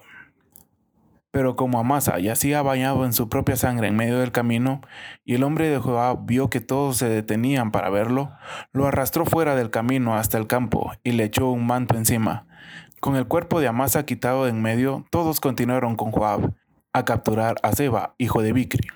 Pero 1.31 1.57
como 1.57 1.79
Amasa 1.79 2.19
yacía 2.19 2.61
bañado 2.61 3.07
en 3.07 3.15
su 3.15 3.31
propia 3.31 3.57
sangre 3.57 3.89
en 3.89 3.97
medio 3.97 4.19
del 4.19 4.33
camino, 4.33 4.83
y 5.25 5.35
el 5.35 5.45
hombre 5.45 5.71
de 5.71 5.79
Joab 5.79 6.27
vio 6.27 6.51
que 6.51 6.61
todos 6.61 6.99
se 6.99 7.09
detenían 7.09 7.71
para 7.73 7.89
verlo, 7.89 8.33
lo 8.73 8.87
arrastró 8.87 9.25
fuera 9.25 9.55
del 9.55 9.71
camino 9.71 10.17
hasta 10.17 10.37
el 10.37 10.47
campo 10.47 10.93
y 11.05 11.13
le 11.13 11.25
echó 11.25 11.51
un 11.51 11.67
manto 11.67 11.97
encima. 11.97 12.47
Con 13.07 13.15
el 13.15 13.29
cuerpo 13.29 13.61
de 13.61 13.69
Amasa 13.69 14.05
quitado 14.05 14.47
de 14.47 14.51
en 14.51 14.61
medio, 14.61 15.07
todos 15.11 15.39
continuaron 15.39 15.95
con 15.95 16.11
Joab 16.11 16.55
a 16.93 17.05
capturar 17.05 17.55
a 17.63 17.71
Seba, 17.71 18.17
hijo 18.19 18.43
de 18.43 18.53
Bicri. 18.53 18.89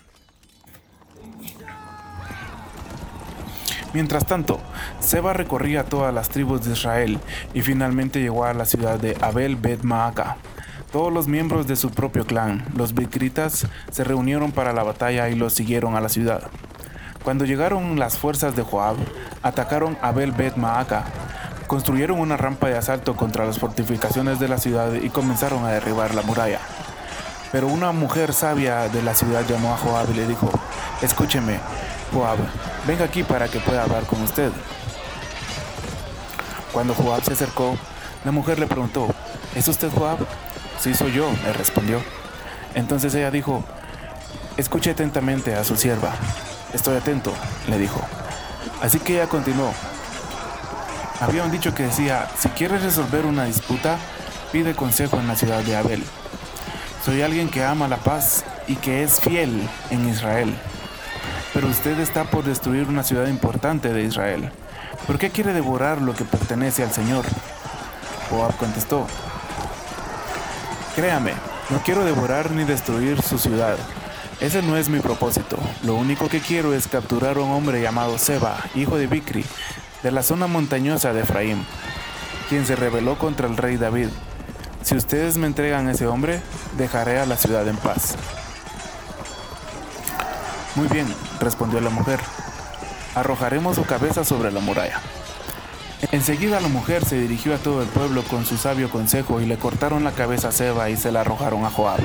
Mientras 3.94 4.26
tanto, 4.26 4.58
Seba 4.98 5.32
recorría 5.32 5.84
todas 5.84 6.12
las 6.12 6.28
tribus 6.28 6.64
de 6.64 6.72
Israel 6.72 7.20
y 7.54 7.60
finalmente 7.60 8.20
llegó 8.20 8.46
a 8.46 8.52
la 8.52 8.64
ciudad 8.64 8.98
de 8.98 9.16
Abel 9.20 9.54
Bet 9.54 9.84
Maaca. 9.84 10.38
Todos 10.90 11.12
los 11.12 11.28
miembros 11.28 11.68
de 11.68 11.76
su 11.76 11.92
propio 11.92 12.26
clan, 12.26 12.64
los 12.74 12.94
Bicritas, 12.94 13.68
se 13.92 14.02
reunieron 14.02 14.50
para 14.50 14.72
la 14.72 14.82
batalla 14.82 15.28
y 15.28 15.36
los 15.36 15.52
siguieron 15.52 15.94
a 15.94 16.00
la 16.00 16.08
ciudad. 16.08 16.50
Cuando 17.22 17.44
llegaron 17.44 17.96
las 17.96 18.18
fuerzas 18.18 18.56
de 18.56 18.64
Joab, 18.64 18.96
atacaron 19.42 19.96
Abel 20.02 20.32
Bet 20.32 20.56
Maaca, 20.56 21.04
construyeron 21.70 22.18
una 22.18 22.36
rampa 22.36 22.66
de 22.66 22.76
asalto 22.76 23.14
contra 23.14 23.46
las 23.46 23.60
fortificaciones 23.60 24.40
de 24.40 24.48
la 24.48 24.58
ciudad 24.58 24.92
y 24.92 25.08
comenzaron 25.08 25.64
a 25.64 25.68
derribar 25.68 26.16
la 26.16 26.22
muralla. 26.22 26.58
Pero 27.52 27.68
una 27.68 27.92
mujer 27.92 28.32
sabia 28.32 28.88
de 28.88 29.00
la 29.04 29.14
ciudad 29.14 29.46
llamó 29.48 29.72
a 29.72 29.76
Joab 29.76 30.10
y 30.10 30.14
le 30.14 30.26
dijo, 30.26 30.50
escúcheme, 31.00 31.60
Joab, 32.12 32.38
venga 32.88 33.04
aquí 33.04 33.22
para 33.22 33.46
que 33.46 33.60
pueda 33.60 33.84
hablar 33.84 34.02
con 34.02 34.20
usted. 34.20 34.50
Cuando 36.72 36.92
Joab 36.92 37.22
se 37.22 37.34
acercó, 37.34 37.78
la 38.24 38.32
mujer 38.32 38.58
le 38.58 38.66
preguntó, 38.66 39.06
¿es 39.54 39.68
usted 39.68 39.92
Joab? 39.96 40.18
Sí, 40.80 40.92
soy 40.92 41.12
yo, 41.12 41.30
le 41.44 41.52
respondió. 41.52 42.02
Entonces 42.74 43.14
ella 43.14 43.30
dijo, 43.30 43.62
escuche 44.56 44.90
atentamente 44.90 45.54
a 45.54 45.62
su 45.62 45.76
sierva. 45.76 46.14
Estoy 46.72 46.96
atento, 46.96 47.32
le 47.68 47.78
dijo. 47.78 48.00
Así 48.82 48.98
que 48.98 49.14
ella 49.14 49.28
continuó, 49.28 49.72
había 51.20 51.44
un 51.44 51.52
dicho 51.52 51.74
que 51.74 51.84
decía, 51.84 52.28
si 52.38 52.48
quieres 52.48 52.82
resolver 52.82 53.26
una 53.26 53.44
disputa, 53.44 53.98
pide 54.52 54.74
consejo 54.74 55.18
en 55.18 55.28
la 55.28 55.36
ciudad 55.36 55.62
de 55.62 55.76
Abel. 55.76 56.02
Soy 57.04 57.22
alguien 57.22 57.48
que 57.48 57.62
ama 57.62 57.88
la 57.88 57.98
paz 57.98 58.44
y 58.66 58.76
que 58.76 59.02
es 59.02 59.20
fiel 59.20 59.68
en 59.90 60.08
Israel. 60.08 60.54
Pero 61.52 61.68
usted 61.68 61.98
está 62.00 62.24
por 62.24 62.44
destruir 62.44 62.88
una 62.88 63.02
ciudad 63.02 63.26
importante 63.26 63.92
de 63.92 64.02
Israel. 64.02 64.50
¿Por 65.06 65.18
qué 65.18 65.30
quiere 65.30 65.52
devorar 65.52 66.00
lo 66.00 66.14
que 66.14 66.24
pertenece 66.24 66.82
al 66.82 66.92
Señor? 66.92 67.24
Joab 68.30 68.56
contestó, 68.56 69.06
Créame, 70.94 71.32
no 71.70 71.82
quiero 71.82 72.04
devorar 72.04 72.50
ni 72.50 72.64
destruir 72.64 73.20
su 73.22 73.38
ciudad. 73.38 73.76
Ese 74.40 74.62
no 74.62 74.76
es 74.76 74.88
mi 74.88 75.00
propósito. 75.00 75.58
Lo 75.84 75.94
único 75.96 76.28
que 76.28 76.40
quiero 76.40 76.74
es 76.74 76.88
capturar 76.88 77.36
a 77.36 77.40
un 77.40 77.50
hombre 77.50 77.82
llamado 77.82 78.16
Seba, 78.18 78.56
hijo 78.74 78.96
de 78.96 79.06
Bicri, 79.06 79.44
de 80.02 80.10
la 80.10 80.22
zona 80.22 80.46
montañosa 80.46 81.12
de 81.12 81.22
Efraín, 81.22 81.64
quien 82.48 82.66
se 82.66 82.76
rebeló 82.76 83.18
contra 83.18 83.46
el 83.46 83.56
rey 83.56 83.76
David. 83.76 84.08
Si 84.82 84.96
ustedes 84.96 85.36
me 85.36 85.46
entregan 85.46 85.88
a 85.88 85.92
ese 85.92 86.06
hombre, 86.06 86.40
dejaré 86.76 87.20
a 87.20 87.26
la 87.26 87.36
ciudad 87.36 87.66
en 87.68 87.76
paz. 87.76 88.16
Muy 90.74 90.88
bien, 90.88 91.06
respondió 91.40 91.80
la 91.80 91.90
mujer. 91.90 92.20
Arrojaremos 93.14 93.76
su 93.76 93.84
cabeza 93.84 94.24
sobre 94.24 94.52
la 94.52 94.60
muralla. 94.60 95.00
Enseguida 96.12 96.60
la 96.60 96.68
mujer 96.68 97.04
se 97.04 97.20
dirigió 97.20 97.54
a 97.54 97.58
todo 97.58 97.82
el 97.82 97.88
pueblo 97.88 98.22
con 98.22 98.46
su 98.46 98.56
sabio 98.56 98.88
consejo 98.88 99.40
y 99.40 99.46
le 99.46 99.58
cortaron 99.58 100.02
la 100.02 100.12
cabeza 100.12 100.48
a 100.48 100.52
Seba 100.52 100.88
y 100.88 100.96
se 100.96 101.12
la 101.12 101.20
arrojaron 101.20 101.64
a 101.66 101.70
Joab. 101.70 102.00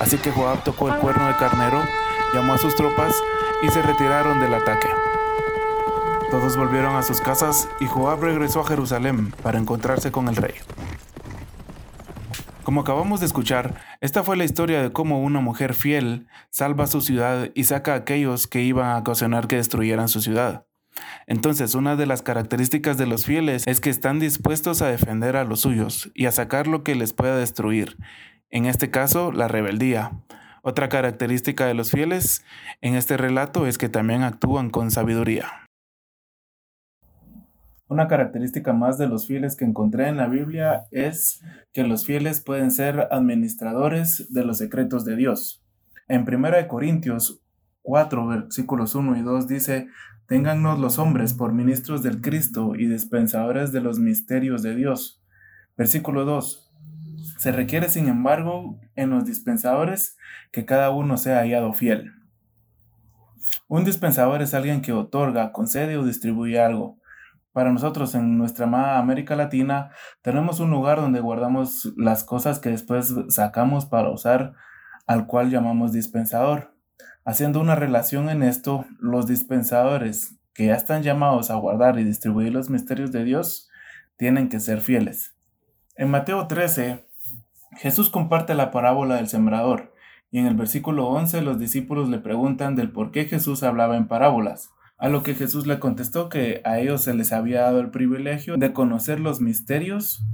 Así 0.00 0.16
que 0.16 0.30
Joab 0.30 0.64
tocó 0.64 0.88
el 0.88 0.96
cuerno 0.96 1.26
de 1.28 1.36
carnero, 1.36 1.82
llamó 2.32 2.54
a 2.54 2.58
sus 2.58 2.74
tropas 2.74 3.14
y 3.62 3.68
se 3.68 3.82
retiraron 3.82 4.40
del 4.40 4.54
ataque. 4.54 4.88
Todos 6.30 6.58
volvieron 6.58 6.94
a 6.94 7.02
sus 7.02 7.22
casas 7.22 7.70
y 7.80 7.86
Joab 7.86 8.20
regresó 8.20 8.60
a 8.60 8.66
Jerusalén 8.66 9.32
para 9.42 9.58
encontrarse 9.58 10.12
con 10.12 10.28
el 10.28 10.36
rey. 10.36 10.52
Como 12.64 12.82
acabamos 12.82 13.20
de 13.20 13.26
escuchar, 13.26 13.80
esta 14.02 14.22
fue 14.22 14.36
la 14.36 14.44
historia 14.44 14.82
de 14.82 14.92
cómo 14.92 15.22
una 15.22 15.40
mujer 15.40 15.72
fiel 15.72 16.26
salva 16.50 16.86
su 16.86 17.00
ciudad 17.00 17.48
y 17.54 17.64
saca 17.64 17.94
a 17.94 17.96
aquellos 17.96 18.46
que 18.46 18.60
iban 18.60 18.90
a 18.90 18.98
ocasionar 18.98 19.48
que 19.48 19.56
destruyeran 19.56 20.08
su 20.08 20.20
ciudad. 20.20 20.66
Entonces, 21.26 21.74
una 21.74 21.96
de 21.96 22.04
las 22.04 22.20
características 22.20 22.98
de 22.98 23.06
los 23.06 23.24
fieles 23.24 23.66
es 23.66 23.80
que 23.80 23.88
están 23.88 24.18
dispuestos 24.18 24.82
a 24.82 24.88
defender 24.88 25.34
a 25.34 25.44
los 25.44 25.60
suyos 25.60 26.10
y 26.14 26.26
a 26.26 26.32
sacar 26.32 26.66
lo 26.66 26.82
que 26.84 26.94
les 26.94 27.14
pueda 27.14 27.36
destruir. 27.36 27.96
En 28.50 28.66
este 28.66 28.90
caso, 28.90 29.32
la 29.32 29.48
rebeldía. 29.48 30.12
Otra 30.62 30.90
característica 30.90 31.64
de 31.64 31.72
los 31.72 31.90
fieles 31.90 32.44
en 32.82 32.96
este 32.96 33.16
relato 33.16 33.66
es 33.66 33.78
que 33.78 33.88
también 33.88 34.24
actúan 34.24 34.68
con 34.68 34.90
sabiduría. 34.90 35.67
Una 37.88 38.06
característica 38.06 38.74
más 38.74 38.98
de 38.98 39.08
los 39.08 39.26
fieles 39.26 39.56
que 39.56 39.64
encontré 39.64 40.08
en 40.08 40.18
la 40.18 40.28
Biblia 40.28 40.86
es 40.90 41.42
que 41.72 41.84
los 41.84 42.04
fieles 42.04 42.40
pueden 42.40 42.70
ser 42.70 43.08
administradores 43.10 44.30
de 44.32 44.44
los 44.44 44.58
secretos 44.58 45.06
de 45.06 45.16
Dios. 45.16 45.64
En 46.06 46.26
1 46.28 46.68
Corintios 46.68 47.40
4, 47.82 48.26
versículos 48.26 48.94
1 48.94 49.16
y 49.16 49.22
2 49.22 49.48
dice, 49.48 49.88
Téngannos 50.26 50.78
los 50.78 50.98
hombres 50.98 51.32
por 51.32 51.54
ministros 51.54 52.02
del 52.02 52.20
Cristo 52.20 52.74
y 52.76 52.86
dispensadores 52.86 53.72
de 53.72 53.80
los 53.80 53.98
misterios 53.98 54.62
de 54.62 54.74
Dios. 54.74 55.22
Versículo 55.74 56.26
2. 56.26 56.70
Se 57.38 57.52
requiere, 57.52 57.88
sin 57.88 58.08
embargo, 58.08 58.78
en 58.94 59.08
los 59.08 59.24
dispensadores 59.24 60.18
que 60.52 60.66
cada 60.66 60.90
uno 60.90 61.16
sea 61.16 61.38
hallado 61.38 61.72
fiel. 61.72 62.12
Un 63.68 63.84
dispensador 63.84 64.42
es 64.42 64.52
alguien 64.52 64.82
que 64.82 64.92
otorga, 64.92 65.52
concede 65.52 65.96
o 65.96 66.04
distribuye 66.04 66.60
algo. 66.60 66.97
Para 67.58 67.72
nosotros 67.72 68.14
en 68.14 68.38
nuestra 68.38 68.66
amada 68.66 69.00
América 69.00 69.34
Latina 69.34 69.90
tenemos 70.22 70.60
un 70.60 70.70
lugar 70.70 71.00
donde 71.00 71.18
guardamos 71.18 71.92
las 71.96 72.22
cosas 72.22 72.60
que 72.60 72.68
después 72.68 73.12
sacamos 73.30 73.84
para 73.84 74.10
usar, 74.10 74.54
al 75.08 75.26
cual 75.26 75.50
llamamos 75.50 75.90
dispensador. 75.92 76.72
Haciendo 77.24 77.60
una 77.60 77.74
relación 77.74 78.30
en 78.30 78.44
esto, 78.44 78.84
los 79.00 79.26
dispensadores 79.26 80.36
que 80.54 80.66
ya 80.66 80.76
están 80.76 81.02
llamados 81.02 81.50
a 81.50 81.56
guardar 81.56 81.98
y 81.98 82.04
distribuir 82.04 82.52
los 82.52 82.70
misterios 82.70 83.10
de 83.10 83.24
Dios, 83.24 83.68
tienen 84.16 84.48
que 84.48 84.60
ser 84.60 84.80
fieles. 84.80 85.34
En 85.96 86.12
Mateo 86.12 86.46
13, 86.46 87.08
Jesús 87.72 88.08
comparte 88.08 88.54
la 88.54 88.70
parábola 88.70 89.16
del 89.16 89.26
sembrador, 89.26 89.92
y 90.30 90.38
en 90.38 90.46
el 90.46 90.54
versículo 90.54 91.08
11 91.08 91.42
los 91.42 91.58
discípulos 91.58 92.08
le 92.08 92.20
preguntan 92.20 92.76
del 92.76 92.92
por 92.92 93.10
qué 93.10 93.24
Jesús 93.24 93.64
hablaba 93.64 93.96
en 93.96 94.06
parábolas, 94.06 94.70
a 94.98 95.08
lo 95.08 95.22
que 95.22 95.34
Jesús 95.34 95.66
le 95.66 95.78
contestó 95.78 96.28
que 96.28 96.60
a 96.64 96.80
ellos 96.80 97.02
se 97.04 97.14
les 97.14 97.32
había 97.32 97.62
dado 97.62 97.80
el 97.80 97.90
privilegio 97.90 98.56
de 98.56 98.72
conocer 98.72 99.20
los 99.20 99.40
misterios 99.40 100.24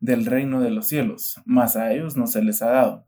del 0.00 0.24
reino 0.24 0.60
de 0.60 0.70
los 0.70 0.86
cielos, 0.86 1.40
mas 1.44 1.76
a 1.76 1.92
ellos 1.92 2.16
no 2.16 2.26
se 2.26 2.42
les 2.42 2.62
ha 2.62 2.70
dado. 2.70 3.06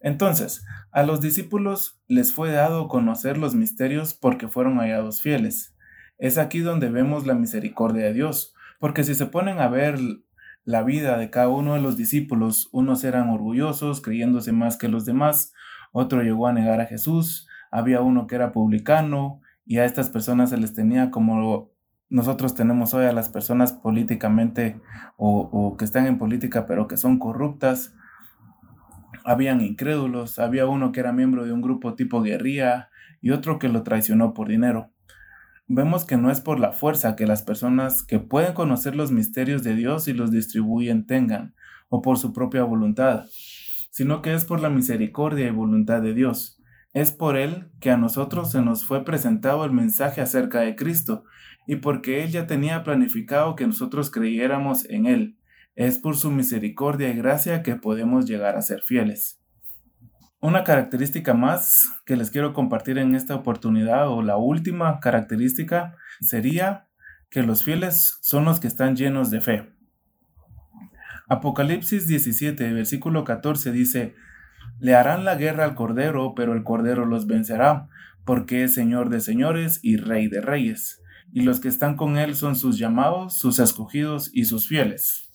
Entonces, 0.00 0.64
a 0.90 1.04
los 1.04 1.20
discípulos 1.20 2.00
les 2.08 2.32
fue 2.32 2.50
dado 2.50 2.88
conocer 2.88 3.38
los 3.38 3.54
misterios 3.54 4.14
porque 4.14 4.48
fueron 4.48 4.78
hallados 4.78 5.20
fieles. 5.20 5.76
Es 6.18 6.38
aquí 6.38 6.60
donde 6.60 6.90
vemos 6.90 7.26
la 7.26 7.34
misericordia 7.34 8.06
de 8.06 8.12
Dios, 8.12 8.54
porque 8.80 9.04
si 9.04 9.14
se 9.14 9.26
ponen 9.26 9.60
a 9.60 9.68
ver 9.68 9.98
la 10.64 10.82
vida 10.82 11.18
de 11.18 11.30
cada 11.30 11.48
uno 11.48 11.74
de 11.74 11.80
los 11.80 11.96
discípulos, 11.96 12.68
unos 12.72 13.04
eran 13.04 13.30
orgullosos, 13.30 14.00
creyéndose 14.00 14.52
más 14.52 14.76
que 14.76 14.88
los 14.88 15.04
demás, 15.04 15.52
otro 15.92 16.22
llegó 16.22 16.48
a 16.48 16.52
negar 16.52 16.80
a 16.80 16.86
Jesús, 16.86 17.48
había 17.70 18.00
uno 18.00 18.26
que 18.26 18.34
era 18.34 18.52
publicano, 18.52 19.40
y 19.68 19.78
a 19.78 19.84
estas 19.84 20.08
personas 20.08 20.48
se 20.48 20.56
les 20.56 20.72
tenía 20.72 21.10
como 21.10 21.70
nosotros 22.08 22.54
tenemos 22.54 22.94
hoy 22.94 23.04
a 23.04 23.12
las 23.12 23.28
personas 23.28 23.74
políticamente 23.74 24.80
o, 25.18 25.76
que 25.78 25.84
están 25.84 26.06
en 26.06 26.16
política 26.16 26.66
pero 26.66 26.88
que 26.88 26.96
son 26.96 27.18
corruptas, 27.18 27.94
habían 29.24 29.60
incrédulos, 29.60 30.38
había 30.38 30.66
uno 30.66 30.90
que 30.90 31.00
era 31.00 31.12
miembro 31.12 31.44
de 31.44 31.52
un 31.52 31.60
grupo 31.60 31.94
tipo 31.94 32.22
guerrilla 32.22 32.88
y 33.20 33.30
otro 33.30 33.58
que 33.58 33.68
lo 33.68 33.82
traicionó 33.82 34.32
por 34.32 34.48
dinero. 34.48 34.90
Vemos 35.66 36.06
que 36.06 36.16
no 36.16 36.30
es 36.30 36.40
por 36.40 36.60
la 36.60 36.72
fuerza 36.72 37.14
que 37.14 37.26
las 37.26 37.42
personas 37.42 38.02
que 38.02 38.20
pueden 38.20 38.54
conocer 38.54 38.96
los 38.96 39.12
misterios 39.12 39.62
de 39.62 39.74
Dios 39.74 40.08
y 40.08 40.14
los 40.14 40.30
distribuyen 40.30 41.06
tengan, 41.06 41.54
o 41.90 42.00
por 42.00 42.16
su 42.16 42.32
propia 42.32 42.62
voluntad, 42.64 43.26
sino 43.90 44.22
que 44.22 44.32
es 44.32 44.46
por 44.46 44.60
la 44.60 44.70
misericordia 44.70 45.46
y 45.46 45.50
voluntad 45.50 46.00
de 46.00 46.14
Dios. 46.14 46.57
Es 46.98 47.12
por 47.12 47.36
Él 47.36 47.70
que 47.78 47.92
a 47.92 47.96
nosotros 47.96 48.50
se 48.50 48.60
nos 48.60 48.84
fue 48.84 49.04
presentado 49.04 49.64
el 49.64 49.70
mensaje 49.70 50.20
acerca 50.20 50.62
de 50.62 50.74
Cristo, 50.74 51.22
y 51.64 51.76
porque 51.76 52.24
Él 52.24 52.32
ya 52.32 52.48
tenía 52.48 52.82
planificado 52.82 53.54
que 53.54 53.68
nosotros 53.68 54.10
creyéramos 54.10 54.84
en 54.90 55.06
Él. 55.06 55.38
Es 55.76 56.00
por 56.00 56.16
su 56.16 56.32
misericordia 56.32 57.08
y 57.10 57.16
gracia 57.16 57.62
que 57.62 57.76
podemos 57.76 58.26
llegar 58.26 58.56
a 58.56 58.62
ser 58.62 58.82
fieles. 58.82 59.40
Una 60.40 60.64
característica 60.64 61.34
más 61.34 61.84
que 62.04 62.16
les 62.16 62.32
quiero 62.32 62.52
compartir 62.52 62.98
en 62.98 63.14
esta 63.14 63.36
oportunidad 63.36 64.08
o 64.08 64.20
la 64.20 64.36
última 64.36 64.98
característica 64.98 65.94
sería 66.20 66.88
que 67.30 67.44
los 67.44 67.62
fieles 67.62 68.18
son 68.22 68.44
los 68.44 68.58
que 68.58 68.66
están 68.66 68.96
llenos 68.96 69.30
de 69.30 69.40
fe. 69.40 69.72
Apocalipsis 71.28 72.08
17, 72.08 72.72
versículo 72.72 73.22
14 73.22 73.70
dice, 73.70 74.16
Le 74.80 74.94
harán 74.94 75.24
la 75.24 75.34
guerra 75.34 75.64
al 75.64 75.74
Cordero, 75.74 76.34
pero 76.36 76.54
el 76.54 76.62
Cordero 76.62 77.04
los 77.06 77.26
vencerá, 77.26 77.88
porque 78.24 78.64
es 78.64 78.74
Señor 78.74 79.08
de 79.08 79.20
señores 79.20 79.80
y 79.82 79.96
Rey 79.96 80.28
de 80.28 80.40
reyes, 80.40 81.02
y 81.32 81.42
los 81.42 81.60
que 81.60 81.68
están 81.68 81.96
con 81.96 82.16
Él 82.16 82.34
son 82.34 82.56
sus 82.56 82.78
llamados, 82.78 83.38
sus 83.38 83.58
escogidos 83.58 84.30
y 84.32 84.44
sus 84.44 84.68
fieles. 84.68 85.28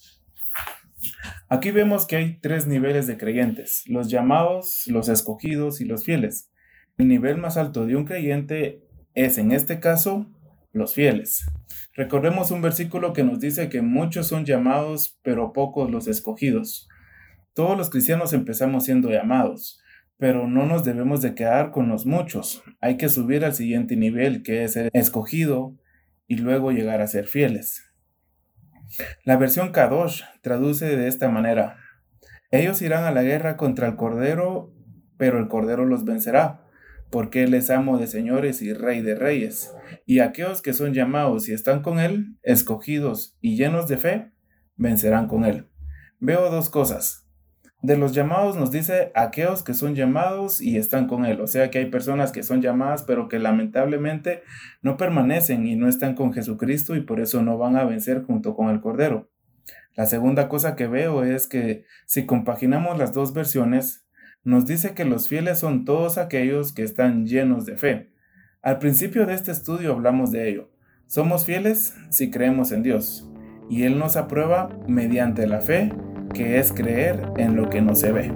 Aquí 1.49 1.71
vemos 1.71 2.07
que 2.07 2.15
hay 2.15 2.39
tres 2.39 2.67
niveles 2.67 3.05
de 3.07 3.17
creyentes, 3.17 3.83
los 3.87 4.09
llamados, 4.09 4.83
los 4.87 5.09
escogidos 5.09 5.81
y 5.81 5.85
los 5.85 6.05
fieles. 6.05 6.49
El 6.97 7.07
nivel 7.07 7.37
más 7.37 7.57
alto 7.57 7.85
de 7.85 7.95
un 7.95 8.05
creyente 8.05 8.81
es 9.13 9.37
en 9.37 9.51
este 9.51 9.79
caso 9.79 10.25
los 10.71 10.93
fieles. 10.93 11.45
Recordemos 11.93 12.51
un 12.51 12.61
versículo 12.61 13.13
que 13.13 13.23
nos 13.23 13.39
dice 13.39 13.69
que 13.69 13.81
muchos 13.81 14.27
son 14.27 14.45
llamados, 14.45 15.19
pero 15.21 15.53
pocos 15.53 15.91
los 15.91 16.07
escogidos. 16.07 16.87
Todos 17.53 17.77
los 17.77 17.89
cristianos 17.89 18.33
empezamos 18.33 18.85
siendo 18.85 19.09
llamados, 19.09 19.79
pero 20.17 20.47
no 20.47 20.65
nos 20.65 20.83
debemos 20.83 21.21
de 21.21 21.35
quedar 21.35 21.71
con 21.71 21.87
los 21.87 22.05
muchos. 22.05 22.63
Hay 22.81 22.97
que 22.97 23.09
subir 23.09 23.45
al 23.45 23.53
siguiente 23.53 23.95
nivel, 23.95 24.41
que 24.41 24.63
es 24.63 24.73
ser 24.73 24.89
escogido, 24.93 25.77
y 26.27 26.37
luego 26.37 26.71
llegar 26.71 27.01
a 27.01 27.07
ser 27.07 27.27
fieles. 27.27 27.83
La 29.23 29.37
versión 29.37 29.71
Kadosh 29.71 30.23
traduce 30.41 30.95
de 30.95 31.07
esta 31.07 31.29
manera. 31.29 31.77
Ellos 32.51 32.81
irán 32.81 33.03
a 33.03 33.11
la 33.11 33.23
guerra 33.23 33.57
contra 33.57 33.87
el 33.87 33.95
Cordero, 33.95 34.73
pero 35.17 35.39
el 35.39 35.47
Cordero 35.47 35.85
los 35.85 36.05
vencerá, 36.05 36.65
porque 37.11 37.43
Él 37.43 37.53
es 37.53 37.69
amo 37.69 37.97
de 37.97 38.07
señores 38.07 38.61
y 38.61 38.73
rey 38.73 39.01
de 39.01 39.15
reyes. 39.15 39.75
Y 40.05 40.19
aquellos 40.19 40.61
que 40.61 40.73
son 40.73 40.93
llamados 40.93 41.49
y 41.49 41.53
están 41.53 41.81
con 41.81 41.99
Él, 41.99 42.37
escogidos 42.41 43.37
y 43.41 43.57
llenos 43.57 43.87
de 43.87 43.97
fe, 43.97 44.31
vencerán 44.75 45.27
con 45.27 45.45
Él. 45.45 45.69
Veo 46.19 46.49
dos 46.49 46.69
cosas. 46.69 47.22
De 47.83 47.97
los 47.97 48.13
llamados 48.13 48.55
nos 48.55 48.71
dice 48.71 49.11
aquellos 49.13 49.61
que 49.61 49.73
son 49.73 49.93
llamados 49.93 50.61
y 50.61 50.77
están 50.77 51.05
con 51.05 51.25
Él. 51.25 51.41
O 51.41 51.47
sea 51.47 51.69
que 51.69 51.79
hay 51.79 51.87
personas 51.87 52.31
que 52.31 52.41
son 52.41 52.61
llamadas 52.61 53.03
pero 53.03 53.27
que 53.27 53.39
lamentablemente 53.39 54.41
no 54.81 54.95
permanecen 54.95 55.67
y 55.67 55.75
no 55.75 55.89
están 55.89 56.15
con 56.15 56.31
Jesucristo 56.31 56.95
y 56.95 57.01
por 57.01 57.19
eso 57.19 57.41
no 57.41 57.57
van 57.57 57.75
a 57.75 57.83
vencer 57.83 58.23
junto 58.23 58.55
con 58.55 58.69
el 58.69 58.79
Cordero. 58.79 59.29
La 59.95 60.05
segunda 60.05 60.47
cosa 60.47 60.77
que 60.77 60.87
veo 60.87 61.25
es 61.25 61.45
que 61.45 61.83
si 62.05 62.25
compaginamos 62.25 62.97
las 62.97 63.11
dos 63.11 63.33
versiones, 63.33 64.07
nos 64.45 64.65
dice 64.65 64.93
que 64.93 65.03
los 65.03 65.27
fieles 65.27 65.59
son 65.59 65.83
todos 65.83 66.17
aquellos 66.17 66.71
que 66.71 66.83
están 66.83 67.25
llenos 67.27 67.65
de 67.65 67.75
fe. 67.75 68.13
Al 68.61 68.79
principio 68.79 69.25
de 69.25 69.33
este 69.33 69.51
estudio 69.51 69.91
hablamos 69.91 70.31
de 70.31 70.47
ello. 70.47 70.71
Somos 71.05 71.43
fieles 71.43 71.93
si 72.11 72.31
creemos 72.31 72.71
en 72.71 72.81
Dios 72.81 73.29
y 73.69 73.83
Él 73.83 73.99
nos 73.99 74.15
aprueba 74.15 74.69
mediante 74.87 75.47
la 75.47 75.59
fe 75.59 75.91
que 76.33 76.59
es 76.59 76.71
creer 76.71 77.21
en 77.37 77.55
lo 77.55 77.69
que 77.69 77.81
no 77.81 77.95
se 77.95 78.11
ve. 78.11 78.31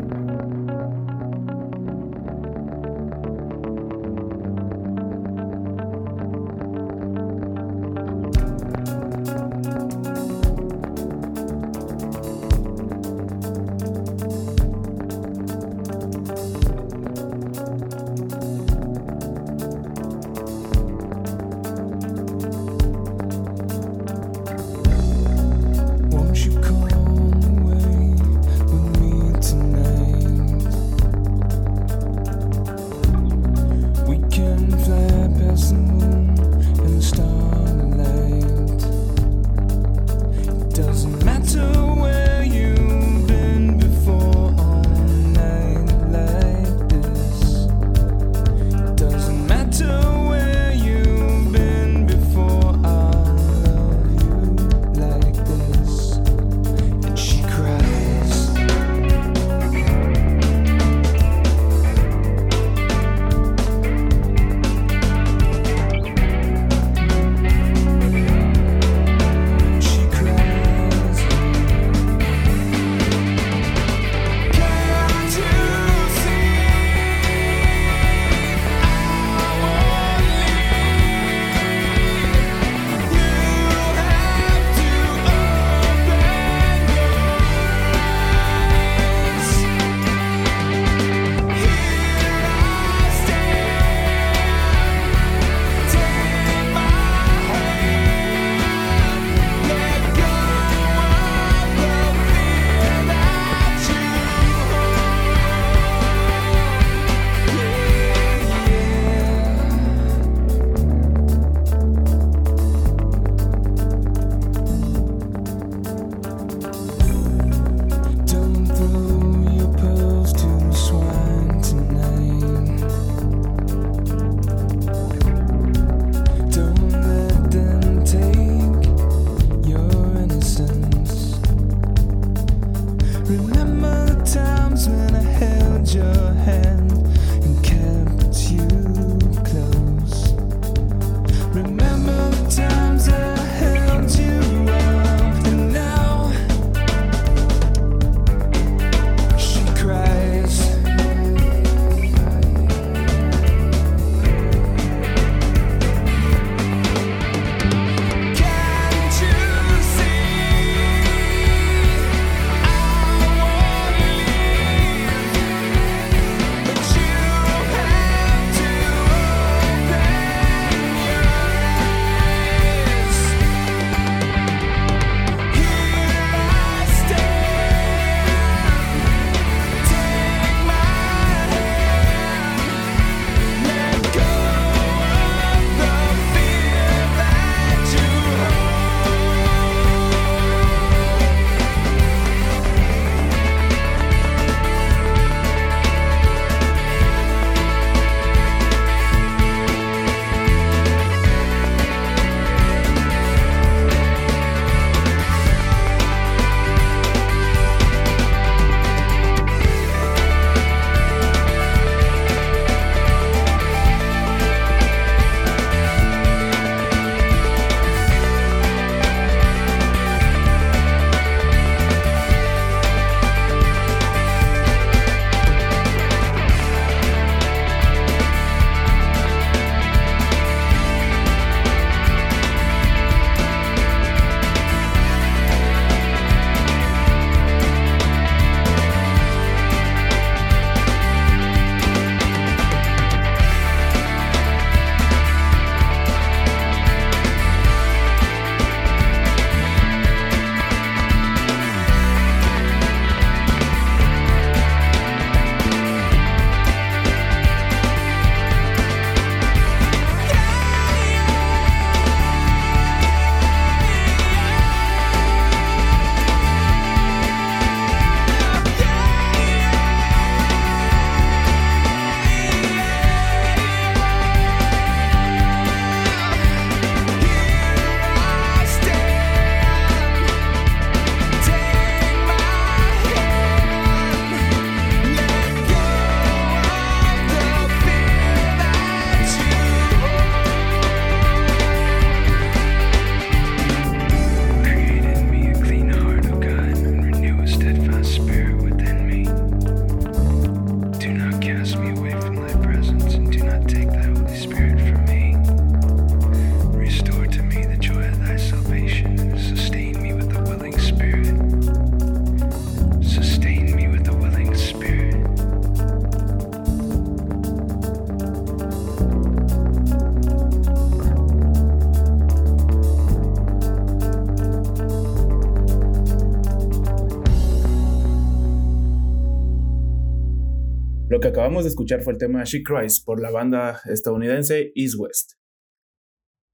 De 331.63 331.69
escuchar 331.69 332.01
fue 332.01 332.13
el 332.13 332.19
tema 332.19 332.43
She 332.43 332.63
Cries 332.63 333.01
por 333.01 333.21
la 333.21 333.31
banda 333.31 333.81
estadounidense 333.85 334.71
East 334.75 334.95
West. 334.97 335.33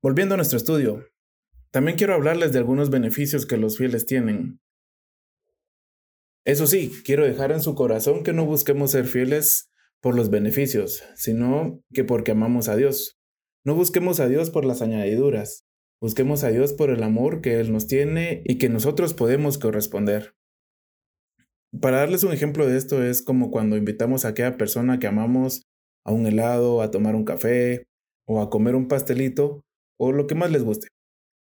Volviendo 0.01 0.35
a 0.35 0.37
nuestro 0.37 0.57
estudio, 0.57 1.05
también 1.71 1.97
quiero 1.97 2.13
hablarles 2.13 2.51
de 2.51 2.59
algunos 2.59 2.89
beneficios 2.89 3.45
que 3.45 3.57
los 3.57 3.77
fieles 3.77 4.05
tienen. 4.05 4.59
Eso 6.45 6.67
sí, 6.67 6.91
quiero 7.05 7.23
dejar 7.23 7.51
en 7.51 7.61
su 7.61 7.73
corazón 7.73 8.23
que 8.23 8.33
no 8.33 8.45
busquemos 8.45 8.91
ser 8.91 9.05
fieles 9.05 9.71
por 10.01 10.15
los 10.15 10.29
beneficios, 10.29 11.03
sino 11.15 11.81
que 11.93 12.03
porque 12.03 12.31
amamos 12.31 12.67
a 12.67 12.75
Dios. 12.75 13.17
No 13.65 13.75
busquemos 13.75 14.19
a 14.19 14.27
Dios 14.27 14.49
por 14.49 14.65
las 14.65 14.81
añadiduras, 14.81 15.65
busquemos 16.01 16.43
a 16.43 16.49
Dios 16.49 16.73
por 16.73 16.89
el 16.89 17.01
amor 17.01 17.39
que 17.41 17.61
Él 17.61 17.71
nos 17.71 17.87
tiene 17.87 18.43
y 18.43 18.57
que 18.57 18.67
nosotros 18.67 19.13
podemos 19.13 19.57
corresponder. 19.57 20.35
Para 21.81 21.97
darles 21.97 22.23
un 22.23 22.31
ejemplo 22.31 22.67
de 22.67 22.77
esto 22.77 23.03
es 23.03 23.23
como 23.23 23.49
cuando 23.49 23.77
invitamos 23.77 24.25
a 24.25 24.29
aquella 24.29 24.57
persona 24.57 24.99
que 24.99 25.07
amamos 25.07 25.63
a 26.05 26.11
un 26.11 26.27
helado, 26.27 26.81
a 26.81 26.91
tomar 26.91 27.15
un 27.15 27.25
café 27.25 27.85
o 28.27 28.41
a 28.41 28.49
comer 28.49 28.75
un 28.75 28.87
pastelito 28.87 29.63
o 29.99 30.11
lo 30.11 30.27
que 30.27 30.35
más 30.35 30.51
les 30.51 30.63
guste. 30.63 30.87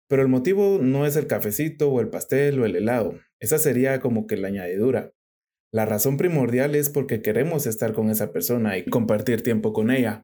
Pero 0.07 0.21
el 0.21 0.29
motivo 0.29 0.79
no 0.81 1.05
es 1.05 1.15
el 1.15 1.27
cafecito 1.27 1.91
o 1.91 1.99
el 1.99 2.09
pastel 2.09 2.59
o 2.59 2.65
el 2.65 2.75
helado. 2.75 3.19
Esa 3.39 3.57
sería 3.57 3.99
como 3.99 4.27
que 4.27 4.37
la 4.37 4.47
añadidura. 4.47 5.11
La 5.73 5.85
razón 5.85 6.17
primordial 6.17 6.75
es 6.75 6.89
porque 6.89 7.21
queremos 7.21 7.65
estar 7.65 7.93
con 7.93 8.09
esa 8.09 8.31
persona 8.31 8.77
y 8.77 8.85
compartir 8.85 9.41
tiempo 9.41 9.73
con 9.73 9.89
ella. 9.89 10.23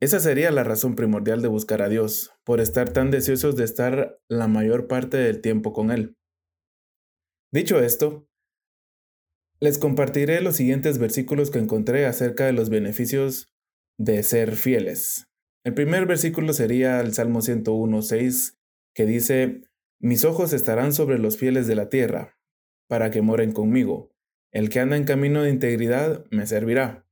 Esa 0.00 0.20
sería 0.20 0.50
la 0.50 0.62
razón 0.62 0.94
primordial 0.94 1.42
de 1.42 1.48
buscar 1.48 1.80
a 1.80 1.88
Dios, 1.88 2.32
por 2.44 2.60
estar 2.60 2.92
tan 2.92 3.10
deseosos 3.10 3.56
de 3.56 3.64
estar 3.64 4.18
la 4.28 4.46
mayor 4.46 4.88
parte 4.88 5.16
del 5.16 5.40
tiempo 5.40 5.72
con 5.72 5.90
Él. 5.90 6.16
Dicho 7.52 7.80
esto, 7.80 8.26
les 9.60 9.78
compartiré 9.78 10.40
los 10.40 10.56
siguientes 10.56 10.98
versículos 10.98 11.50
que 11.50 11.58
encontré 11.58 12.06
acerca 12.06 12.46
de 12.46 12.52
los 12.52 12.68
beneficios 12.68 13.52
de 13.98 14.22
ser 14.22 14.56
fieles. 14.56 15.28
El 15.64 15.74
primer 15.74 16.06
versículo 16.06 16.52
sería 16.52 17.00
el 17.00 17.14
Salmo 17.14 17.40
101.6, 17.40 18.58
que 18.94 19.06
dice, 19.06 19.62
Mis 19.98 20.24
ojos 20.24 20.52
estarán 20.52 20.92
sobre 20.92 21.18
los 21.18 21.38
fieles 21.38 21.66
de 21.66 21.74
la 21.74 21.88
tierra, 21.88 22.38
para 22.88 23.10
que 23.10 23.22
moren 23.22 23.52
conmigo. 23.52 24.12
El 24.52 24.68
que 24.68 24.80
anda 24.80 24.96
en 24.96 25.04
camino 25.04 25.42
de 25.42 25.50
integridad 25.50 26.24
me 26.30 26.46
servirá. 26.46 27.06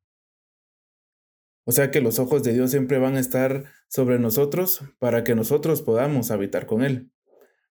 O 1.67 1.73
sea 1.73 1.91
que 1.91 2.01
los 2.01 2.19
ojos 2.19 2.43
de 2.43 2.53
Dios 2.53 2.71
siempre 2.71 2.99
van 2.99 3.17
a 3.17 3.21
estar 3.21 3.65
sobre 3.89 4.19
nosotros 4.19 4.83
para 4.99 5.25
que 5.25 5.35
nosotros 5.35 5.83
podamos 5.83 6.31
habitar 6.31 6.67
con 6.67 6.85
Él. 6.85 7.11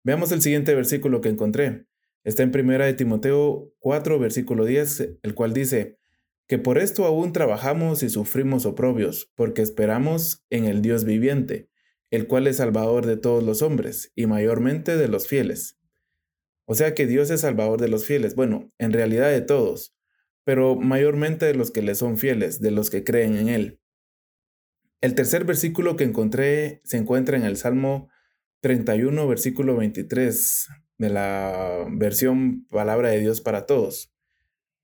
Veamos 0.04 0.32
el 0.32 0.42
siguiente 0.42 0.74
versículo 0.74 1.22
que 1.22 1.30
encontré. 1.30 1.86
Está 2.24 2.44
en 2.44 2.52
primera 2.52 2.86
de 2.86 2.94
Timoteo 2.94 3.74
4, 3.80 4.20
versículo 4.20 4.66
10, 4.66 5.18
el 5.24 5.34
cual 5.34 5.54
dice, 5.54 5.98
que 6.48 6.60
por 6.60 6.78
esto 6.78 7.06
aún 7.06 7.34
trabajamos 7.34 8.04
y 8.04 8.10
sufrimos 8.10 8.66
oprobios, 8.66 9.32
porque 9.36 9.62
esperamos 9.62 10.46
en 10.50 10.66
el 10.66 10.82
Dios 10.82 11.04
viviente, 11.04 11.70
el 12.12 12.28
cual 12.28 12.46
es 12.46 12.58
salvador 12.58 13.06
de 13.06 13.18
todos 13.18 13.44
los 13.44 13.62
hombres, 13.62 14.12
y 14.16 14.28
mayormente 14.28 14.98
de 14.98 15.08
los 15.08 15.28
fieles. 15.28 15.80
O 16.66 16.76
sea 16.76 16.94
que 16.94 17.08
Dios 17.08 17.32
es 17.32 17.42
salvador 17.42 17.82
de 17.82 17.88
los 17.88 18.06
fieles, 18.06 18.36
bueno, 18.36 18.72
en 18.78 18.94
realidad 18.94 19.32
de 19.32 19.42
todos, 19.42 19.96
pero 20.44 20.76
mayormente 20.76 21.46
de 21.46 21.56
los 21.56 21.72
que 21.72 21.82
le 21.82 21.96
son 21.96 22.18
fieles, 22.18 22.62
de 22.62 22.72
los 22.72 22.90
que 22.90 23.04
creen 23.04 23.38
en 23.38 23.50
Él. 23.50 23.80
El 25.00 25.16
tercer 25.16 25.46
versículo 25.46 25.96
que 25.96 26.04
encontré 26.04 26.82
se 26.84 26.98
encuentra 26.98 27.36
en 27.36 27.44
el 27.44 27.58
Salmo 27.58 28.10
31, 28.62 29.28
versículo 29.28 29.76
23 29.78 30.68
de 31.02 31.10
la 31.10 31.88
versión 31.90 32.68
Palabra 32.68 33.10
de 33.10 33.20
Dios 33.20 33.42
para 33.42 33.66
Todos. 33.66 34.14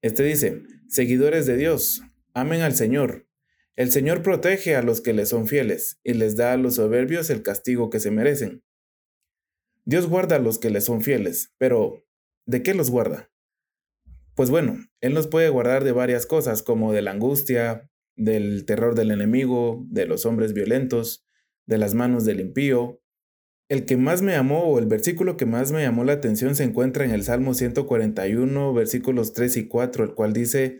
Este 0.01 0.23
dice, 0.23 0.63
seguidores 0.87 1.45
de 1.45 1.57
Dios, 1.57 2.01
amen 2.33 2.61
al 2.61 2.73
Señor. 2.73 3.27
El 3.75 3.91
Señor 3.91 4.23
protege 4.23 4.75
a 4.75 4.81
los 4.81 4.99
que 4.99 5.13
le 5.13 5.27
son 5.27 5.47
fieles 5.47 5.99
y 6.03 6.15
les 6.15 6.35
da 6.35 6.53
a 6.53 6.57
los 6.57 6.75
soberbios 6.75 7.29
el 7.29 7.43
castigo 7.43 7.91
que 7.91 7.99
se 7.99 8.09
merecen. 8.09 8.63
Dios 9.85 10.07
guarda 10.07 10.37
a 10.37 10.39
los 10.39 10.57
que 10.57 10.71
le 10.71 10.81
son 10.81 11.03
fieles, 11.03 11.53
pero 11.59 12.03
¿de 12.47 12.63
qué 12.63 12.73
los 12.73 12.89
guarda? 12.89 13.29
Pues 14.33 14.49
bueno, 14.49 14.75
Él 15.01 15.13
nos 15.13 15.27
puede 15.27 15.49
guardar 15.49 15.83
de 15.83 15.91
varias 15.91 16.25
cosas, 16.25 16.63
como 16.63 16.93
de 16.93 17.03
la 17.03 17.11
angustia, 17.11 17.91
del 18.15 18.65
terror 18.65 18.95
del 18.95 19.11
enemigo, 19.11 19.85
de 19.87 20.07
los 20.07 20.25
hombres 20.25 20.53
violentos, 20.53 21.27
de 21.67 21.77
las 21.77 21.93
manos 21.93 22.25
del 22.25 22.39
impío, 22.39 23.03
el 23.69 23.85
que 23.85 23.97
más 23.97 24.21
me 24.21 24.35
amó 24.35 24.63
o 24.63 24.79
el 24.79 24.85
versículo 24.85 25.35
que 25.35 25.45
más 25.45 25.71
me 25.71 25.81
llamó 25.81 26.03
la 26.03 26.13
atención 26.13 26.55
se 26.55 26.63
encuentra 26.63 27.03
en 27.03 27.11
el 27.11 27.23
Salmo 27.23 27.53
141, 27.53 28.73
versículos 28.73 29.33
3 29.33 29.57
y 29.57 29.67
4, 29.67 30.05
el 30.05 30.13
cual 30.13 30.33
dice, 30.33 30.79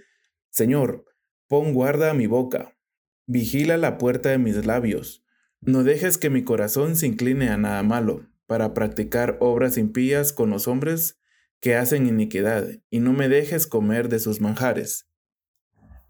Señor, 0.49 1.05
pon 1.47 1.73
guarda 1.73 2.11
a 2.11 2.13
mi 2.13 2.27
boca, 2.27 2.77
vigila 3.25 3.77
la 3.77 3.97
puerta 3.97 4.29
de 4.29 4.37
mis 4.37 4.65
labios, 4.65 5.25
no 5.59 5.83
dejes 5.83 6.17
que 6.17 6.29
mi 6.29 6.43
corazón 6.43 6.95
se 6.95 7.07
incline 7.07 7.49
a 7.49 7.57
nada 7.57 7.83
malo, 7.83 8.25
para 8.45 8.73
practicar 8.73 9.35
obras 9.41 9.77
impías 9.77 10.31
con 10.31 10.49
los 10.49 10.69
hombres 10.69 11.19
que 11.59 11.75
hacen 11.75 12.07
iniquidad, 12.07 12.69
y 12.89 12.99
no 12.99 13.11
me 13.11 13.27
dejes 13.27 13.67
comer 13.67 14.07
de 14.07 14.19
sus 14.19 14.39
manjares. 14.39 15.09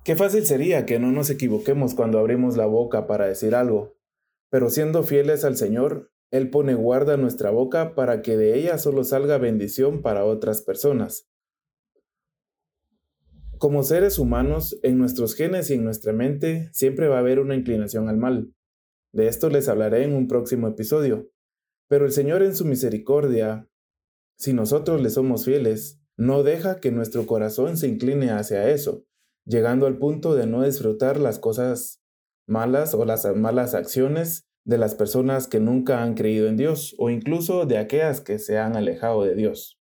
Qué 0.03 0.15
fácil 0.15 0.45
sería 0.45 0.85
que 0.85 0.99
no 0.99 1.11
nos 1.11 1.29
equivoquemos 1.29 1.95
cuando 1.95 2.19
abrimos 2.19 2.55
la 2.55 2.65
boca 2.65 3.07
para 3.07 3.25
decir 3.25 3.55
algo, 3.55 3.97
pero 4.49 4.69
siendo 4.69 5.03
fieles 5.03 5.43
al 5.43 5.57
Señor, 5.57 6.11
él 6.31 6.49
pone 6.49 6.75
guarda 6.75 7.17
nuestra 7.17 7.51
boca 7.51 7.95
para 7.95 8.21
que 8.21 8.35
de 8.37 8.59
ella 8.59 8.77
solo 8.77 9.03
salga 9.03 9.37
bendición 9.37 10.01
para 10.01 10.25
otras 10.25 10.61
personas. 10.61 11.29
Como 13.57 13.81
seres 13.83 14.19
humanos, 14.19 14.77
en 14.83 14.99
nuestros 14.99 15.33
genes 15.33 15.69
y 15.69 15.75
en 15.75 15.83
nuestra 15.83 16.13
mente 16.13 16.69
siempre 16.73 17.07
va 17.07 17.15
a 17.15 17.19
haber 17.19 17.39
una 17.39 17.55
inclinación 17.55 18.07
al 18.07 18.17
mal. 18.17 18.53
De 19.13 19.27
esto 19.27 19.49
les 19.49 19.67
hablaré 19.67 20.03
en 20.03 20.13
un 20.13 20.27
próximo 20.27 20.67
episodio. 20.67 21.29
Pero 21.87 22.05
el 22.05 22.11
Señor 22.11 22.43
en 22.43 22.55
su 22.55 22.65
misericordia, 22.65 23.67
si 24.37 24.53
nosotros 24.53 25.01
le 25.01 25.09
somos 25.09 25.45
fieles, 25.45 25.99
no 26.17 26.43
deja 26.43 26.79
que 26.79 26.91
nuestro 26.91 27.25
corazón 27.25 27.77
se 27.77 27.87
incline 27.87 28.29
hacia 28.31 28.69
eso, 28.69 29.05
llegando 29.45 29.87
al 29.87 29.97
punto 29.97 30.35
de 30.35 30.45
no 30.45 30.63
disfrutar 30.63 31.19
las 31.19 31.39
cosas 31.39 32.03
malas 32.45 32.93
o 32.93 33.05
las 33.05 33.25
malas 33.35 33.73
acciones 33.73 34.46
de 34.67 34.77
las 34.77 34.95
personas 34.95 35.47
que 35.47 35.61
nunca 35.61 36.03
han 36.03 36.13
creído 36.13 36.49
en 36.49 36.57
Dios 36.57 36.93
o 36.97 37.09
incluso 37.09 37.65
de 37.65 37.77
aquellas 37.77 38.19
que 38.19 38.37
se 38.37 38.57
han 38.57 38.75
alejado 38.75 39.23
de 39.23 39.33
Dios. 39.33 39.79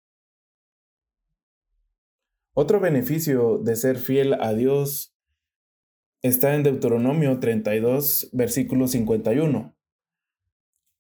Otro 2.53 2.79
beneficio 2.79 3.57
de 3.57 3.75
ser 3.75 3.97
fiel 3.97 4.35
a 4.35 4.53
Dios 4.53 5.17
está 6.21 6.53
en 6.53 6.61
Deuteronomio 6.61 7.39
32, 7.39 8.29
versículo 8.31 8.87
51, 8.87 9.75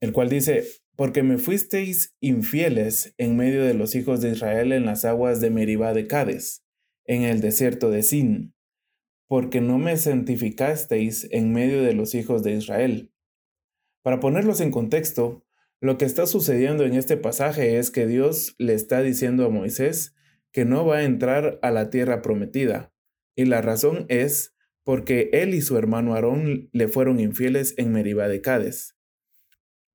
el 0.01 0.13
cual 0.13 0.29
dice, 0.29 0.63
porque 0.95 1.21
me 1.21 1.37
fuisteis 1.37 2.15
infieles 2.19 3.13
en 3.19 3.37
medio 3.37 3.63
de 3.63 3.75
los 3.75 3.93
hijos 3.93 4.19
de 4.19 4.31
Israel 4.31 4.71
en 4.71 4.87
las 4.87 5.05
aguas 5.05 5.41
de 5.41 5.51
Meribá 5.51 5.93
de 5.93 6.07
Cades, 6.07 6.65
en 7.05 7.21
el 7.21 7.39
desierto 7.39 7.91
de 7.91 8.01
Sin, 8.01 8.55
porque 9.27 9.61
no 9.61 9.77
me 9.77 9.95
santificasteis 9.95 11.27
en 11.29 11.53
medio 11.53 11.83
de 11.83 11.93
los 11.93 12.15
hijos 12.15 12.41
de 12.41 12.53
Israel. 12.53 13.11
Para 14.05 14.19
ponerlos 14.19 14.61
en 14.61 14.69
contexto, 14.69 15.43
lo 15.81 15.97
que 15.97 16.05
está 16.05 16.27
sucediendo 16.27 16.85
en 16.85 16.93
este 16.93 17.17
pasaje 17.17 17.79
es 17.79 17.89
que 17.89 18.05
Dios 18.05 18.53
le 18.59 18.75
está 18.75 19.01
diciendo 19.01 19.43
a 19.43 19.49
Moisés 19.49 20.13
que 20.51 20.63
no 20.63 20.85
va 20.85 20.97
a 20.97 21.03
entrar 21.05 21.57
a 21.63 21.71
la 21.71 21.89
tierra 21.89 22.21
prometida, 22.21 22.93
y 23.35 23.45
la 23.45 23.63
razón 23.63 24.05
es 24.07 24.53
porque 24.83 25.31
él 25.33 25.55
y 25.55 25.61
su 25.61 25.75
hermano 25.75 26.13
Aarón 26.13 26.69
le 26.71 26.87
fueron 26.87 27.19
infieles 27.19 27.73
en 27.77 27.93
Meribá 27.93 28.27
de 28.27 28.41
Cades. 28.41 28.95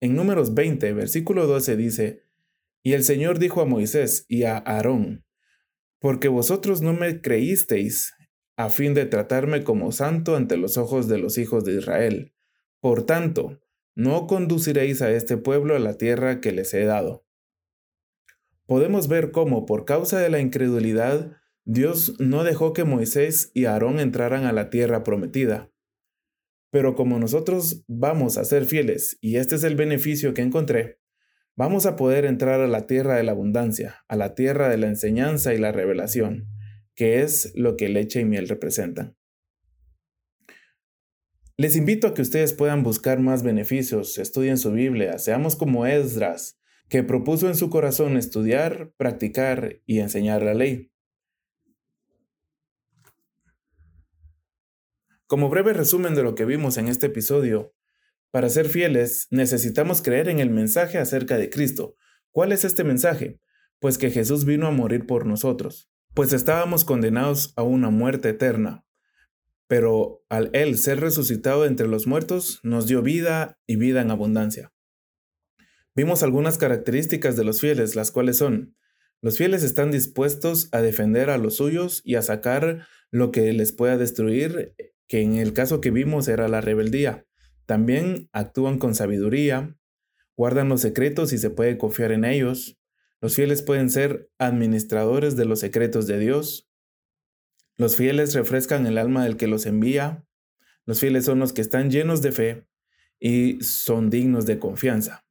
En 0.00 0.16
Números 0.16 0.54
20, 0.54 0.92
versículo 0.92 1.46
12 1.46 1.76
dice, 1.76 2.24
Y 2.82 2.94
el 2.94 3.04
Señor 3.04 3.38
dijo 3.38 3.60
a 3.60 3.64
Moisés 3.64 4.26
y 4.26 4.42
a 4.42 4.56
Aarón, 4.58 5.24
Porque 6.00 6.26
vosotros 6.26 6.82
no 6.82 6.94
me 6.94 7.20
creísteis 7.20 8.12
a 8.56 8.70
fin 8.70 8.92
de 8.92 9.06
tratarme 9.06 9.62
como 9.62 9.92
santo 9.92 10.34
ante 10.34 10.56
los 10.56 10.78
ojos 10.78 11.06
de 11.06 11.18
los 11.18 11.38
hijos 11.38 11.64
de 11.64 11.74
Israel. 11.74 12.34
Por 12.80 13.06
tanto, 13.06 13.60
no 14.00 14.26
conduciréis 14.26 15.02
a 15.02 15.10
este 15.10 15.36
pueblo 15.36 15.76
a 15.76 15.78
la 15.78 15.98
tierra 15.98 16.40
que 16.40 16.52
les 16.52 16.72
he 16.72 16.84
dado. 16.84 17.26
Podemos 18.64 19.08
ver 19.08 19.30
cómo, 19.30 19.66
por 19.66 19.84
causa 19.84 20.18
de 20.18 20.30
la 20.30 20.40
incredulidad, 20.40 21.36
Dios 21.66 22.14
no 22.18 22.42
dejó 22.42 22.72
que 22.72 22.84
Moisés 22.84 23.50
y 23.52 23.66
Aarón 23.66 24.00
entraran 24.00 24.44
a 24.44 24.52
la 24.52 24.70
tierra 24.70 25.04
prometida. 25.04 25.70
Pero 26.70 26.94
como 26.94 27.18
nosotros 27.18 27.84
vamos 27.88 28.38
a 28.38 28.44
ser 28.44 28.64
fieles, 28.64 29.18
y 29.20 29.36
este 29.36 29.56
es 29.56 29.64
el 29.64 29.76
beneficio 29.76 30.32
que 30.32 30.40
encontré, 30.40 30.98
vamos 31.54 31.84
a 31.84 31.96
poder 31.96 32.24
entrar 32.24 32.62
a 32.62 32.68
la 32.68 32.86
tierra 32.86 33.16
de 33.16 33.24
la 33.24 33.32
abundancia, 33.32 34.06
a 34.08 34.16
la 34.16 34.34
tierra 34.34 34.70
de 34.70 34.78
la 34.78 34.86
enseñanza 34.86 35.52
y 35.52 35.58
la 35.58 35.72
revelación, 35.72 36.48
que 36.94 37.20
es 37.20 37.52
lo 37.54 37.76
que 37.76 37.90
leche 37.90 38.20
y 38.20 38.24
miel 38.24 38.48
representan. 38.48 39.19
Les 41.60 41.76
invito 41.76 42.06
a 42.06 42.14
que 42.14 42.22
ustedes 42.22 42.54
puedan 42.54 42.82
buscar 42.82 43.20
más 43.20 43.42
beneficios, 43.42 44.16
estudien 44.16 44.56
su 44.56 44.72
Biblia, 44.72 45.18
seamos 45.18 45.56
como 45.56 45.84
Esdras, 45.84 46.58
que 46.88 47.02
propuso 47.02 47.48
en 47.48 47.54
su 47.54 47.68
corazón 47.68 48.16
estudiar, 48.16 48.94
practicar 48.96 49.82
y 49.84 49.98
enseñar 49.98 50.42
la 50.42 50.54
ley. 50.54 50.90
Como 55.26 55.50
breve 55.50 55.74
resumen 55.74 56.14
de 56.14 56.22
lo 56.22 56.34
que 56.34 56.46
vimos 56.46 56.78
en 56.78 56.88
este 56.88 57.08
episodio, 57.08 57.74
para 58.30 58.48
ser 58.48 58.66
fieles 58.66 59.26
necesitamos 59.30 60.00
creer 60.00 60.30
en 60.30 60.40
el 60.40 60.48
mensaje 60.48 60.96
acerca 60.96 61.36
de 61.36 61.50
Cristo. 61.50 61.94
¿Cuál 62.30 62.52
es 62.52 62.64
este 62.64 62.84
mensaje? 62.84 63.38
Pues 63.80 63.98
que 63.98 64.10
Jesús 64.10 64.46
vino 64.46 64.66
a 64.66 64.70
morir 64.70 65.04
por 65.04 65.26
nosotros, 65.26 65.90
pues 66.14 66.32
estábamos 66.32 66.86
condenados 66.86 67.52
a 67.56 67.64
una 67.64 67.90
muerte 67.90 68.30
eterna, 68.30 68.86
pero 69.70 70.24
al 70.28 70.50
Él 70.52 70.76
ser 70.78 70.98
resucitado 70.98 71.64
entre 71.64 71.86
los 71.86 72.08
muertos, 72.08 72.58
nos 72.64 72.88
dio 72.88 73.02
vida 73.02 73.60
y 73.68 73.76
vida 73.76 74.00
en 74.00 74.10
abundancia. 74.10 74.72
Vimos 75.94 76.24
algunas 76.24 76.58
características 76.58 77.36
de 77.36 77.44
los 77.44 77.60
fieles, 77.60 77.94
las 77.94 78.10
cuales 78.10 78.36
son, 78.36 78.74
los 79.22 79.38
fieles 79.38 79.62
están 79.62 79.92
dispuestos 79.92 80.70
a 80.72 80.80
defender 80.82 81.30
a 81.30 81.38
los 81.38 81.58
suyos 81.58 82.02
y 82.04 82.16
a 82.16 82.22
sacar 82.22 82.88
lo 83.12 83.30
que 83.30 83.52
les 83.52 83.70
pueda 83.70 83.96
destruir, 83.96 84.74
que 85.06 85.20
en 85.22 85.36
el 85.36 85.52
caso 85.52 85.80
que 85.80 85.92
vimos 85.92 86.26
era 86.26 86.48
la 86.48 86.60
rebeldía. 86.60 87.24
También 87.66 88.28
actúan 88.32 88.76
con 88.76 88.96
sabiduría, 88.96 89.76
guardan 90.36 90.68
los 90.68 90.80
secretos 90.80 91.32
y 91.32 91.38
se 91.38 91.50
puede 91.50 91.78
confiar 91.78 92.10
en 92.10 92.24
ellos. 92.24 92.76
Los 93.20 93.36
fieles 93.36 93.62
pueden 93.62 93.88
ser 93.88 94.32
administradores 94.40 95.36
de 95.36 95.44
los 95.44 95.60
secretos 95.60 96.08
de 96.08 96.18
Dios, 96.18 96.69
los 97.80 97.96
fieles 97.96 98.34
refrescan 98.34 98.86
el 98.86 98.98
alma 98.98 99.24
del 99.24 99.38
que 99.38 99.46
los 99.46 99.64
envía. 99.64 100.22
Los 100.84 101.00
fieles 101.00 101.24
son 101.24 101.38
los 101.38 101.54
que 101.54 101.62
están 101.62 101.90
llenos 101.90 102.20
de 102.20 102.30
fe 102.30 102.68
y 103.18 103.58
son 103.62 104.10
dignos 104.10 104.44
de 104.44 104.58
confianza. 104.58 105.24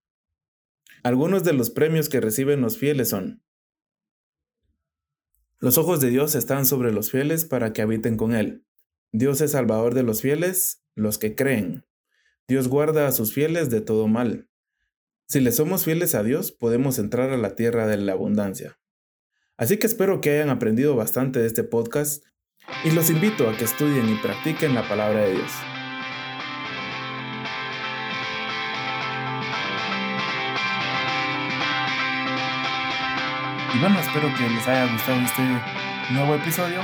Algunos 1.03 1.43
de 1.43 1.53
los 1.53 1.69
premios 1.69 2.09
que 2.09 2.19
reciben 2.19 2.62
los 2.62 2.79
fieles 2.79 3.09
son, 3.09 3.43
los 5.59 5.77
ojos 5.77 6.01
de 6.01 6.09
Dios 6.09 6.33
están 6.33 6.65
sobre 6.65 6.91
los 6.91 7.12
fieles 7.12 7.45
para 7.45 7.71
que 7.71 7.83
habiten 7.83 8.17
con 8.17 8.33
Él. 8.33 8.65
Dios 9.12 9.41
es 9.41 9.51
salvador 9.51 9.93
de 9.93 10.01
los 10.01 10.23
fieles, 10.23 10.83
los 10.95 11.19
que 11.19 11.35
creen. 11.35 11.85
Dios 12.47 12.67
guarda 12.67 13.07
a 13.07 13.12
sus 13.12 13.31
fieles 13.31 13.69
de 13.69 13.81
todo 13.81 14.07
mal. 14.07 14.49
Si 15.27 15.39
le 15.39 15.51
somos 15.51 15.85
fieles 15.85 16.15
a 16.15 16.23
Dios, 16.23 16.51
podemos 16.51 16.97
entrar 16.97 17.29
a 17.29 17.38
la 17.38 17.53
tierra 17.53 17.85
de 17.85 17.97
la 17.97 18.13
abundancia. 18.13 18.79
Así 19.55 19.77
que 19.77 19.85
espero 19.85 20.19
que 20.19 20.31
hayan 20.31 20.49
aprendido 20.49 20.95
bastante 20.95 21.39
de 21.39 21.45
este 21.45 21.63
podcast 21.63 22.23
y 22.84 22.91
los 22.91 23.10
invito 23.10 23.49
a 23.49 23.53
que 23.53 23.65
estudien 23.65 24.10
y 24.10 24.15
practiquen 24.15 24.75
la 24.75 24.88
palabra 24.88 25.19
de 25.21 25.34
Dios. 25.34 25.51
Y 33.73 33.79
bueno, 33.79 33.99
espero 33.99 34.34
que 34.36 34.49
les 34.49 34.67
haya 34.67 34.91
gustado 34.91 35.19
este 35.21 35.43
nuevo 36.12 36.36
episodio. 36.36 36.82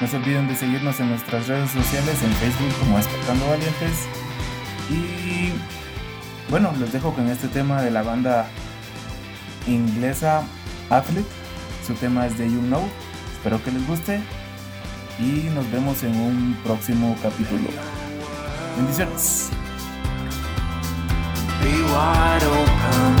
No 0.00 0.06
se 0.06 0.16
olviden 0.16 0.46
de 0.46 0.54
seguirnos 0.54 1.00
en 1.00 1.08
nuestras 1.08 1.48
redes 1.48 1.70
sociales, 1.70 2.22
en 2.22 2.32
Facebook 2.34 2.78
como 2.78 2.98
Despertando 2.98 3.46
Valientes. 3.48 4.06
Y 4.90 5.52
bueno, 6.50 6.72
los 6.78 6.92
dejo 6.92 7.12
con 7.12 7.28
este 7.28 7.48
tema 7.48 7.82
de 7.82 7.90
la 7.90 8.02
banda 8.02 8.46
inglesa 9.66 10.42
Athlete. 10.90 11.28
Su 11.86 11.94
tema 11.94 12.26
es 12.26 12.38
de 12.38 12.50
You 12.50 12.60
Know. 12.60 12.88
Espero 13.36 13.62
que 13.64 13.72
les 13.72 13.86
guste 13.86 14.20
y 15.18 15.48
nos 15.54 15.70
vemos 15.70 16.02
en 16.02 16.14
un 16.16 16.56
próximo 16.62 17.16
capítulo. 17.22 17.68
Bendiciones. 18.76 19.50
Be 21.62 21.72
wide 21.82 22.44
open. 22.44 23.16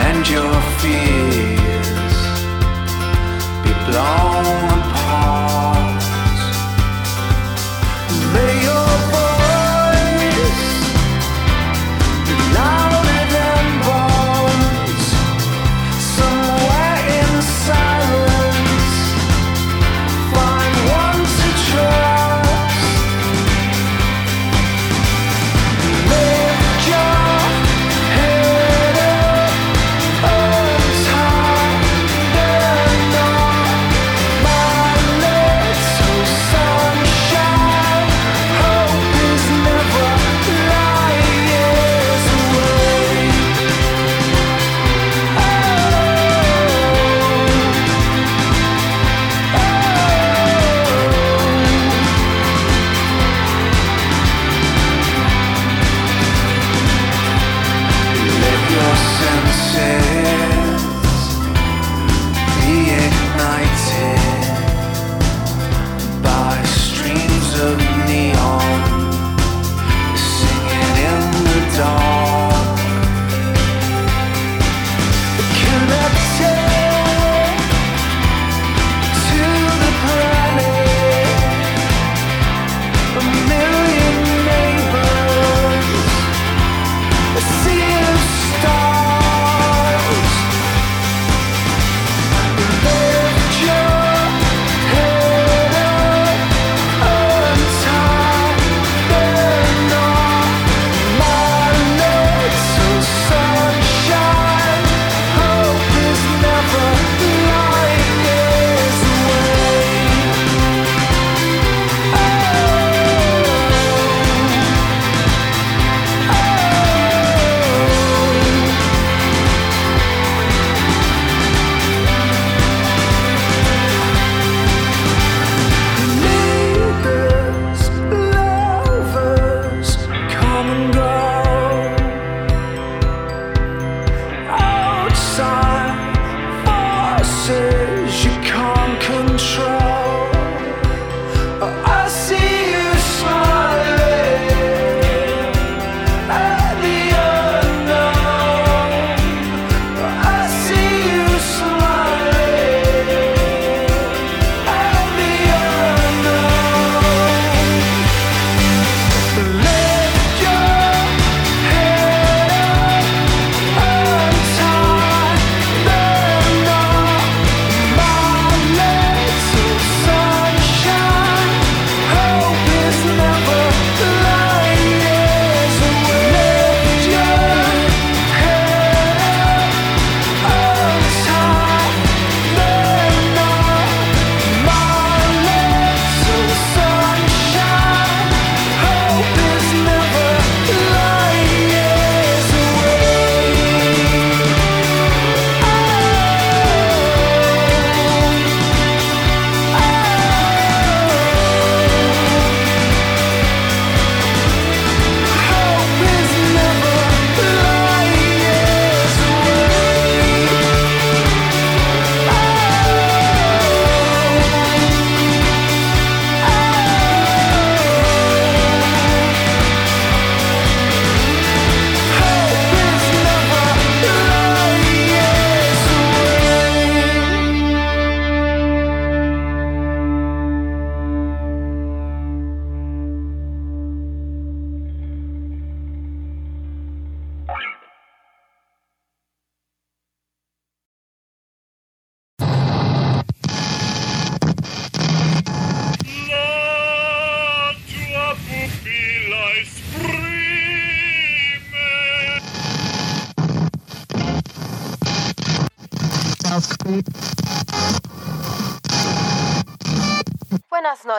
And 0.00 0.28
your 0.28 0.54
fears 0.80 2.18
be 3.62 3.72
blown 3.90 4.77